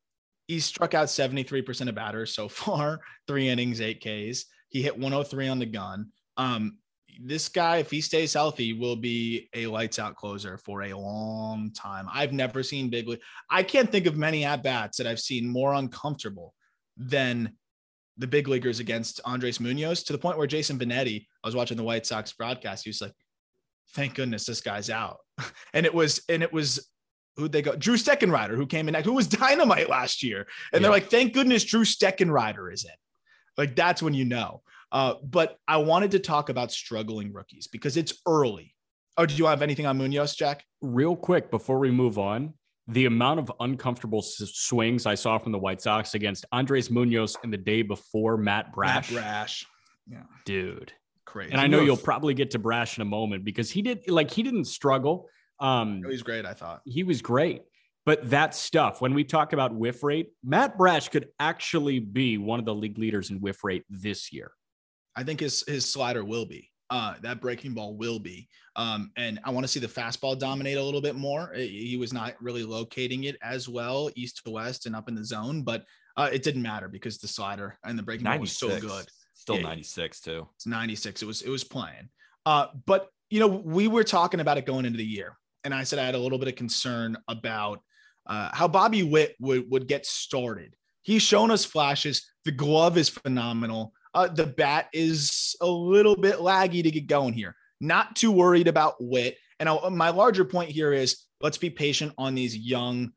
[0.49, 4.47] he struck out 73% of batters so far, three innings, eight Ks.
[4.69, 6.11] He hit 103 on the gun.
[6.37, 6.79] Um,
[7.21, 11.71] this guy, if he stays healthy, will be a lights out closer for a long
[11.73, 12.07] time.
[12.13, 13.21] I've never seen big league.
[13.51, 16.55] I can't think of many at bats that I've seen more uncomfortable
[16.97, 17.53] than
[18.19, 21.77] the big leaguers against Andres Munoz to the point where Jason Benetti, I was watching
[21.77, 22.85] the White Sox broadcast.
[22.85, 23.13] He was like,
[23.93, 25.19] thank goodness this guy's out.
[25.75, 26.89] And it was, and it was
[27.37, 27.77] who'd they go?
[27.77, 30.47] Drew Steckenrider, who came in, who was dynamite last year.
[30.73, 32.91] And they're like, thank goodness Drew Steckenrider is in.
[33.57, 34.63] Like that's when you know.
[34.93, 38.75] Uh, but I wanted to talk about struggling rookies because it's early.
[39.19, 40.65] Oh, did you have anything on Munoz, Jack?
[40.81, 42.55] Real quick before we move on,
[42.87, 47.37] the amount of uncomfortable s- swings I saw from the White Sox against Andres Munoz
[47.43, 49.67] in the day before Matt Brash, Matt Brash.
[50.09, 50.93] Yeah, dude.
[51.25, 51.51] crazy.
[51.51, 54.31] And I know you'll probably get to Brash in a moment because he did like
[54.31, 55.29] he didn't struggle.
[55.59, 56.45] Um, he's great.
[56.47, 56.83] I thought.
[56.85, 57.63] he was great.
[58.05, 62.61] But that stuff, when we talk about whiff rate, Matt Brash could actually be one
[62.61, 64.53] of the league leaders in whiff rate this year.
[65.17, 66.71] I think his his slider will be.
[66.89, 68.49] Uh, that breaking ball will be.
[68.77, 71.53] Um, and I want to see the fastball dominate a little bit more.
[71.55, 75.25] He was not really locating it as well, east to west and up in the
[75.25, 75.85] zone, but
[76.17, 78.83] uh, it didn't matter because the slider and the breaking ball was 96.
[78.83, 79.07] so good.
[79.35, 79.63] Still Yeah.
[79.63, 80.49] 96 too.
[80.55, 81.23] It's 96.
[81.23, 82.09] It was it was playing.
[82.45, 85.83] Uh, but you know, we were talking about it going into the year, and I
[85.83, 87.81] said I had a little bit of concern about
[88.27, 90.77] uh, how Bobby Witt would would get started.
[91.03, 92.25] He's shown us flashes.
[92.45, 93.93] The glove is phenomenal.
[94.17, 97.55] Uh, the bat is a little bit laggy to get going here.
[97.83, 99.37] Not too worried about Witt.
[99.61, 103.13] And I, my larger point here is let's be patient on these young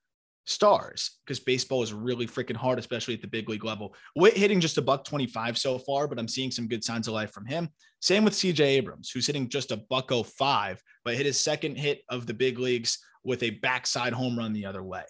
[0.45, 3.95] stars because baseball is really freaking hard, especially at the big league level.
[4.18, 7.14] Witt hitting just a buck 25 so far, but I'm seeing some good signs of
[7.14, 7.70] life from him.
[8.02, 12.02] Same with CJ Abrams, who's hitting just a buck 05, but hit his second hit
[12.10, 15.04] of the big leagues with a backside home run the other way.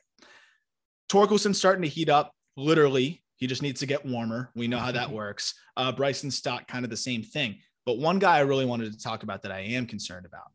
[1.12, 2.32] Torkelson's starting to heat up.
[2.56, 4.52] Literally, he just needs to get warmer.
[4.54, 5.56] We know how that works.
[5.76, 7.58] Uh, Bryson Stott, kind of the same thing.
[7.86, 10.52] But one guy I really wanted to talk about that I am concerned about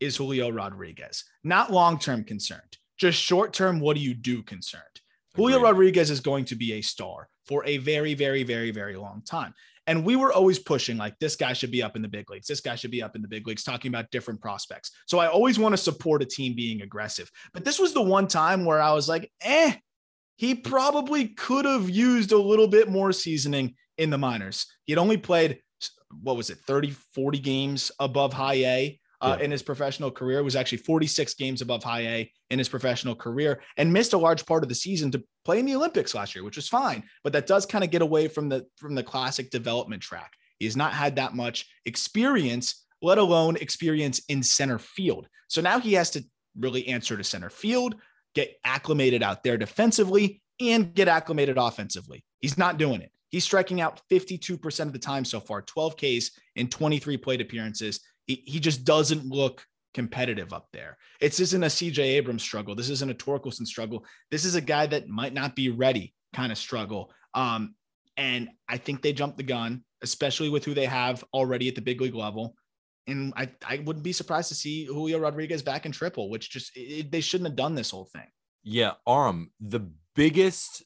[0.00, 1.24] is Julio Rodriguez.
[1.44, 3.78] Not long term concerned, just short term.
[3.78, 4.82] What do you do concerned?
[5.34, 5.68] Julio Agreed.
[5.68, 9.54] Rodriguez is going to be a star for a very, very, very, very long time.
[9.86, 12.46] And we were always pushing like this guy should be up in the big leagues.
[12.46, 14.92] This guy should be up in the big leagues, talking about different prospects.
[15.06, 17.30] So I always want to support a team being aggressive.
[17.52, 19.74] But this was the one time where I was like, eh,
[20.42, 24.66] he probably could have used a little bit more seasoning in the minors.
[24.86, 25.60] He had only played
[26.20, 29.44] what was it, 30, 40 games above high A uh, Yeah.
[29.44, 30.40] in his professional career.
[30.40, 34.18] It was actually 46 games above high A in his professional career and missed a
[34.18, 37.04] large part of the season to play in the Olympics last year, which was fine.
[37.22, 40.32] But that does kind of get away from the from the classic development track.
[40.58, 45.28] He has not had that much experience, let alone experience in center field.
[45.46, 46.24] So now he has to
[46.58, 47.94] really answer to center field,
[48.34, 52.24] get acclimated out there defensively, and get acclimated offensively.
[52.40, 53.10] He's not doing it.
[53.30, 58.00] He's striking out 52% of the time so far, 12 Ks in 23 plate appearances.
[58.26, 59.64] He, he just doesn't look
[59.94, 60.98] competitive up there.
[61.20, 62.74] It's isn't a CJ Abrams struggle.
[62.74, 64.04] This isn't a Torkelson struggle.
[64.30, 67.12] This is a guy that might not be ready kind of struggle.
[67.34, 67.74] Um,
[68.16, 71.80] and I think they jumped the gun, especially with who they have already at the
[71.80, 72.54] big league level.
[73.06, 76.72] And I, I wouldn't be surprised to see Julio Rodriguez back in triple, which just
[76.76, 78.26] it, they shouldn't have done this whole thing.
[78.62, 80.84] Yeah, Aram, the biggest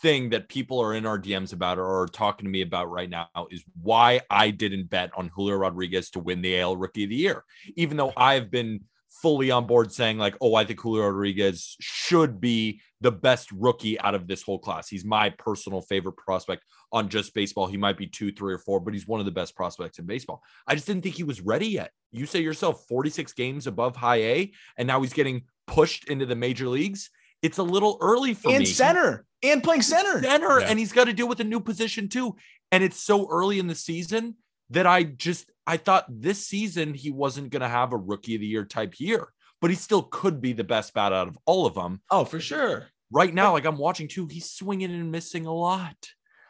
[0.00, 3.08] thing that people are in our DMs about or are talking to me about right
[3.08, 7.10] now is why I didn't bet on Julio Rodriguez to win the AL Rookie of
[7.10, 7.44] the Year,
[7.76, 8.80] even though I've been
[9.20, 13.98] fully on board saying like, oh, I think Julio Rodriguez should be the best rookie
[14.00, 14.88] out of this whole class.
[14.88, 17.66] He's my personal favorite prospect on just baseball.
[17.66, 20.06] He might be two, three, or four, but he's one of the best prospects in
[20.06, 20.42] baseball.
[20.66, 21.90] I just didn't think he was ready yet.
[22.10, 26.36] You say yourself 46 games above high A, and now he's getting pushed into the
[26.36, 27.10] major leagues.
[27.42, 28.64] It's a little early for and me.
[28.66, 30.22] center and playing center.
[30.22, 30.66] Center, Yeah.
[30.68, 32.36] and he's got to deal with a new position too.
[32.70, 34.36] And it's so early in the season
[34.70, 38.40] that I just I thought this season he wasn't going to have a rookie of
[38.40, 39.28] the year type year,
[39.60, 42.00] but he still could be the best bat out of all of them.
[42.10, 42.88] Oh, for sure.
[43.10, 45.96] Right now, like I'm watching too, he's swinging and missing a lot.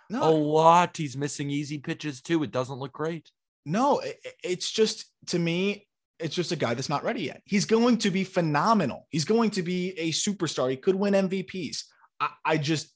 [0.09, 0.29] No.
[0.29, 0.97] A lot.
[0.97, 2.43] He's missing easy pitches too.
[2.43, 3.31] It doesn't look great.
[3.65, 5.87] no, it- it's just to me,
[6.19, 7.43] it's just a guy that's not ready yet.
[7.45, 9.07] He's going to be phenomenal.
[9.11, 10.71] He's going to be a superstar.
[10.71, 11.85] He could win MVPs.
[12.21, 12.93] I, I just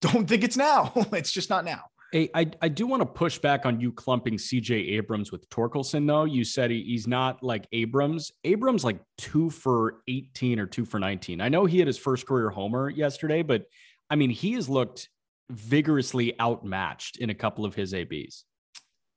[0.00, 0.92] don't think it's now.
[1.12, 1.82] it's just not now.
[2.12, 6.06] Hey, I, I do want to push back on you clumping CJ Abrams with Torkelson,
[6.06, 6.24] though.
[6.24, 8.32] You said he, he's not like Abrams.
[8.44, 11.42] Abrams, like two for 18 or two for 19.
[11.42, 13.64] I know he had his first career homer yesterday, but
[14.08, 15.10] I mean, he has looked
[15.50, 18.44] vigorously outmatched in a couple of his ABs.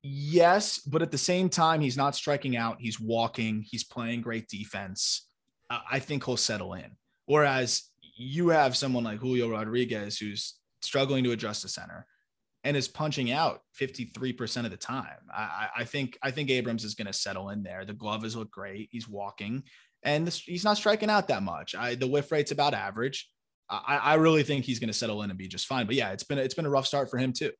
[0.04, 2.78] Yes, but at the same time, he's not striking out.
[2.80, 3.64] He's walking.
[3.66, 5.28] He's playing great defense.
[5.70, 6.98] I think he'll settle in.
[7.26, 7.84] Whereas
[8.18, 12.06] you have someone like Julio Rodriguez who's struggling to adjust to center
[12.64, 15.18] and is punching out 53% of the time.
[15.34, 17.86] I, I- think I think Abrams is going to settle in there.
[17.86, 18.89] The glove has looked great.
[18.91, 19.64] He's walking
[20.03, 21.76] and this, he's not striking out that much.
[21.76, 23.30] I, the whiff rate's about average.
[23.70, 25.86] I, I really think he's going to settle in and be just fine.
[25.86, 27.51] But yeah, it's been it's been a rough start for him too.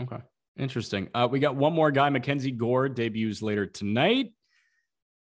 [0.00, 0.18] Okay.
[0.56, 1.08] Interesting.
[1.14, 4.32] Uh, we got one more guy, Mackenzie Gore, debuts later tonight.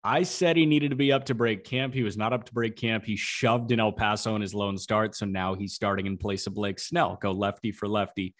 [0.02, 1.94] I said he needed to be up to break camp.
[1.94, 3.04] He was not up to break camp.
[3.04, 5.16] He shoved in El Paso in his lone start.
[5.16, 7.18] So now he's starting in place of Blake Snell.
[7.20, 8.34] Go lefty for lefty.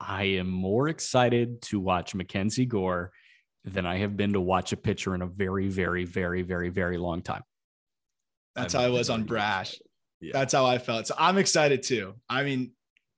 [0.00, 3.12] I am more excited to watch Mackenzie Gore
[3.64, 6.96] than I have been to watch a pitcher in a very, very, very, very, very
[6.96, 7.42] long time.
[8.54, 9.78] That's I'm how I was on Brash.
[10.20, 10.32] Yeah.
[10.32, 11.06] That's how I felt.
[11.06, 12.14] So I'm excited too.
[12.28, 12.72] I mean,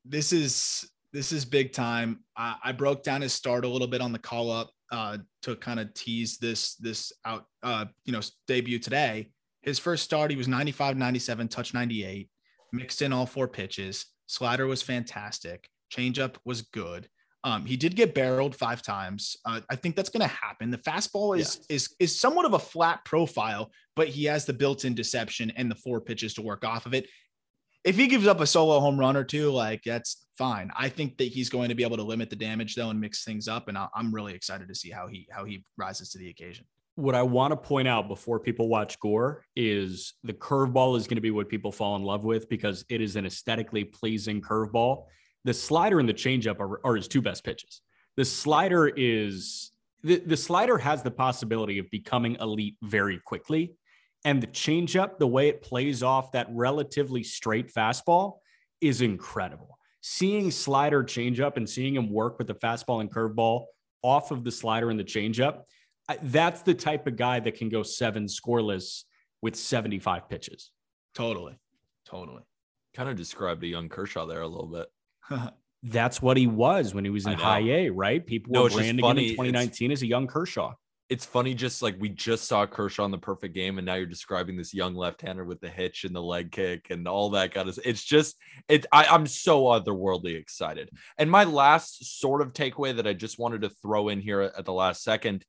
[0.04, 2.20] this is this is big time.
[2.36, 5.56] I, I broke down his start a little bit on the call up uh, to
[5.56, 7.46] kind of tease this this out.
[7.62, 9.30] Uh, you know, debut today.
[9.62, 12.30] His first start, he was 95, 97, touch 98,
[12.72, 14.06] mixed in all four pitches.
[14.26, 15.68] Slider was fantastic.
[15.90, 17.08] Changeup was good.
[17.42, 19.36] Um, he did get barreled five times.
[19.46, 20.70] Uh, I think that's going to happen.
[20.70, 24.94] The fastball is is is somewhat of a flat profile, but he has the built-in
[24.94, 27.08] deception and the four pitches to work off of it.
[27.82, 30.70] If he gives up a solo home run or two, like that's fine.
[30.76, 33.24] I think that he's going to be able to limit the damage though and mix
[33.24, 36.18] things up, and I- I'm really excited to see how he how he rises to
[36.18, 36.66] the occasion.
[36.96, 41.16] what I want to point out before people watch Gore is the curveball is going
[41.16, 45.06] to be what people fall in love with because it is an aesthetically pleasing curveball.
[45.44, 47.82] The slider and the changeup are, are his two best pitches.
[48.16, 49.72] The slider is
[50.02, 53.74] the, the slider has the possibility of becoming elite very quickly.
[54.24, 58.38] And the changeup, the way it plays off that relatively straight fastball
[58.80, 59.78] is incredible.
[60.02, 63.64] Seeing slider changeup and seeing him work with the fastball and curveball
[64.02, 65.62] off of the slider and the changeup,
[66.22, 69.04] that's the type of guy that can go seven scoreless
[69.42, 70.70] with 75 pitches.
[71.14, 71.58] Totally,
[72.06, 72.42] totally.
[72.94, 74.86] Kind of described a young Kershaw there a little bit.
[75.82, 78.24] That's what he was when he was in high A, right?
[78.24, 80.74] People No, were it's branding him in It's- 2019 as a young Kershaw.
[81.08, 84.06] It's funny, just like we just saw Kershaw in the perfect game, and now you're
[84.06, 87.68] describing this young left-hander with the hitch and the leg kick and all that kind
[87.68, 87.76] of.
[87.84, 88.36] It's just
[88.68, 88.86] it.
[88.92, 90.88] I, I'm so otherworldly excited.
[91.18, 94.64] And my last sort of takeaway that I just wanted to throw in here at
[94.64, 95.44] the last second: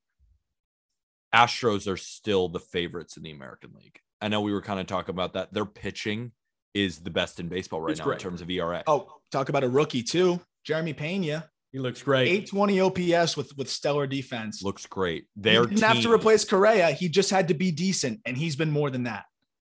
[1.34, 4.00] Astros are still the favorites in the American League.
[4.20, 5.54] I know we were kind of talking about that.
[5.54, 6.32] Their pitching
[6.74, 8.16] is the best in baseball right It's now great.
[8.20, 8.84] in terms of ERA.
[8.88, 11.50] Oh, talk about a rookie too, Jeremy Pena.
[11.72, 12.28] He looks great.
[12.28, 14.62] 820 OPS with with stellar defense.
[14.62, 15.26] Looks great.
[15.36, 16.92] he Their didn't have to replace Correa.
[16.92, 19.24] He just had to be decent, and he's been more than that.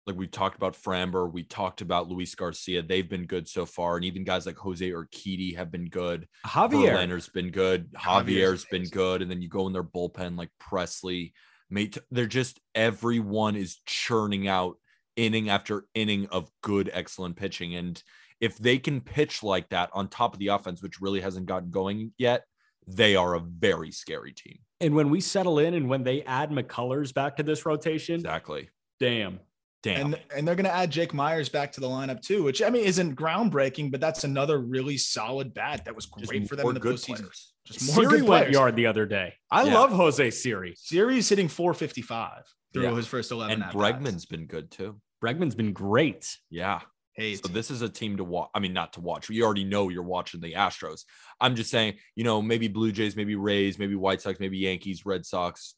[0.07, 2.81] like we talked about Framber, we talked about Luis Garcia.
[2.81, 6.27] They've been good so far, and even guys like Jose Urquidy have been good.
[6.47, 6.93] Javier.
[6.95, 7.91] Verlander's been good.
[7.93, 11.33] Javier's Javier's been good, and then you go in their bullpen like Pressly.
[11.69, 14.77] Mate, they're just everyone is churning out
[15.19, 18.01] inning after inning of good, excellent pitching, and
[18.39, 21.69] if they can pitch like that on top of the offense, which really hasn't gotten
[21.69, 22.45] going yet,
[22.87, 24.59] they are a very scary team.
[24.79, 28.69] And when we settle in and when they add McCullers back to this rotation, Exactly.
[28.99, 29.39] damn.
[29.81, 30.07] Damn.
[30.13, 32.69] And and they're going to add Jake Meyers back to the lineup too, which I
[32.69, 36.63] mean isn't groundbreaking, but that's another really solid bat that was Just great for them
[36.63, 37.15] more in the good postseason.
[37.17, 37.53] players.
[37.65, 38.53] Just more Siri good went players.
[38.53, 39.33] yard the other day.
[39.51, 39.73] I Yeah.
[39.75, 40.73] love Jose Siri.
[40.75, 42.43] Series hitting 455
[42.73, 42.95] through Yeah.
[42.95, 43.53] his first 11.
[43.53, 43.75] And at-bats.
[43.75, 44.99] Bregman's been good too.
[45.23, 46.37] Bregman's been great.
[46.49, 46.81] Yeah.
[47.13, 48.49] Hey, So this is a team to watch.
[48.55, 49.29] I mean, not to watch.
[49.29, 51.03] You already know you're watching the Astros.
[51.41, 55.05] I'm just saying, you know, maybe Blue Jays, maybe Rays, maybe White Sox, maybe Yankees,
[55.05, 55.75] Red Sox,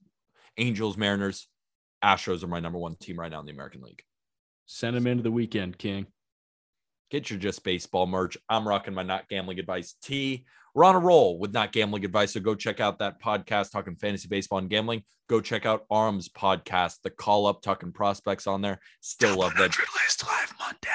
[0.57, 1.47] Angels, Mariners.
[2.03, 4.03] Astros are my number one team right now in the American League.
[4.67, 6.05] Send them into the weekend, King.
[7.09, 8.37] Get your just baseball merch.
[8.47, 10.45] I'm rocking my not gambling advice tee.
[10.73, 12.33] We're on a roll with not gambling advice.
[12.33, 15.03] So go check out that podcast talking fantasy baseball and gambling.
[15.27, 18.79] Go check out Aram's podcast, the call up talking prospects on there.
[19.01, 20.87] Still love that list live Monday.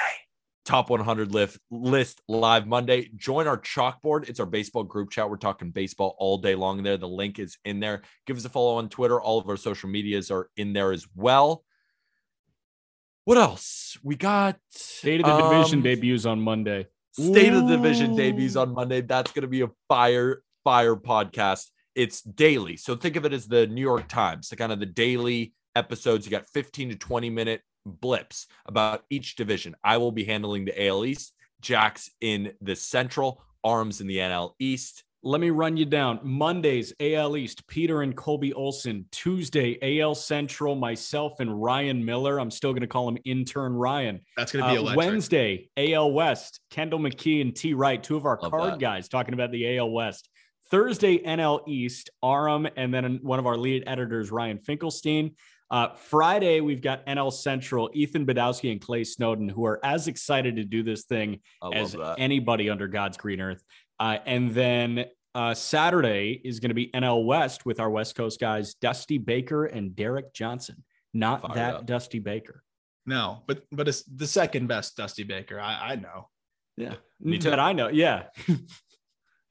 [0.65, 3.09] top 100 list list live Monday.
[3.15, 4.27] Join our chalkboard.
[4.27, 5.29] It's our baseball group chat.
[5.29, 6.97] We're talking baseball all day long there.
[6.97, 8.01] The link is in there.
[8.25, 9.21] Give us a follow on Twitter.
[9.21, 11.63] All of our social medias are in there as well.
[13.25, 13.97] What else?
[14.03, 16.87] We got State of the division um, debuts on Monday.
[17.19, 19.01] State of the Division debuts on Monday.
[19.01, 21.65] That's going to be a fire, fire podcast.
[21.95, 22.77] It's daily.
[22.77, 26.27] So think of it as the New York Times, the kind of the daily episodes.
[26.27, 29.75] You got 15 to 20 minute blips about each division.
[29.83, 34.53] I will be handling the AL East, Jack's in the Central, Aram's in the NL
[34.59, 35.03] East.
[35.23, 36.19] Let me run you down.
[36.23, 39.05] Mondays, AL East, Peter and Colby Olson.
[39.11, 42.39] Tuesday, AL Central, myself and Ryan Miller.
[42.39, 44.21] I'm still going to call him intern Ryan.
[44.37, 44.97] That's going to be Uh, electric.
[44.97, 48.79] Wednesday, AL West, Kendall McKee and T Wright, two of our Love card that.
[48.79, 50.29] guys talking about the AL West.
[50.69, 55.31] Thursday, NL East, Aram, and then one of our lead editors, Ryan Finkelstein.
[55.69, 60.55] Uh, Friday, we've got NL Central, Ethan Badowski and Clay Snowden, who are as excited
[60.57, 61.41] to do this thing
[61.73, 62.15] as that.
[62.19, 63.61] anybody under God's green earth.
[63.99, 68.39] Uh, and then uh, Saturday is going to be NL West with our West Coast
[68.39, 70.83] guys, Dusty Baker and Derek Johnson.
[71.13, 71.85] Not Fired that up.
[71.85, 72.63] Dusty Baker.
[73.05, 75.59] No, but but it's the second best Dusty Baker.
[75.59, 76.29] I, I know.
[76.75, 76.95] Yeah.
[77.21, 77.49] Me too.
[77.49, 77.87] That I know.
[77.87, 78.23] Yeah.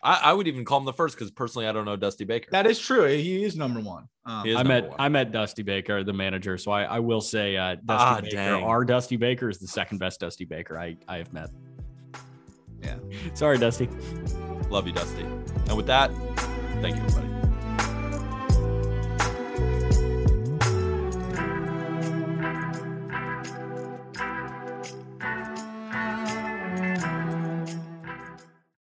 [0.02, 2.48] I, I would even call him the first because personally, I don't know Dusty Baker.
[2.52, 3.06] That is true.
[3.06, 4.06] He is number one.
[4.26, 4.96] Um, is I number met one.
[5.00, 6.58] I met Dusty Baker, the manager.
[6.58, 8.62] So I, I will say uh, Dusty Ah, Baker, dang.
[8.62, 11.50] our Dusty Baker is the second best Dusty Baker I, I have met.
[12.86, 13.34] Yeah.
[13.34, 13.88] Sorry, Dusty.
[14.70, 15.22] Love you, Dusty.
[15.22, 16.10] And with that,
[16.80, 17.45] thank you, everybody.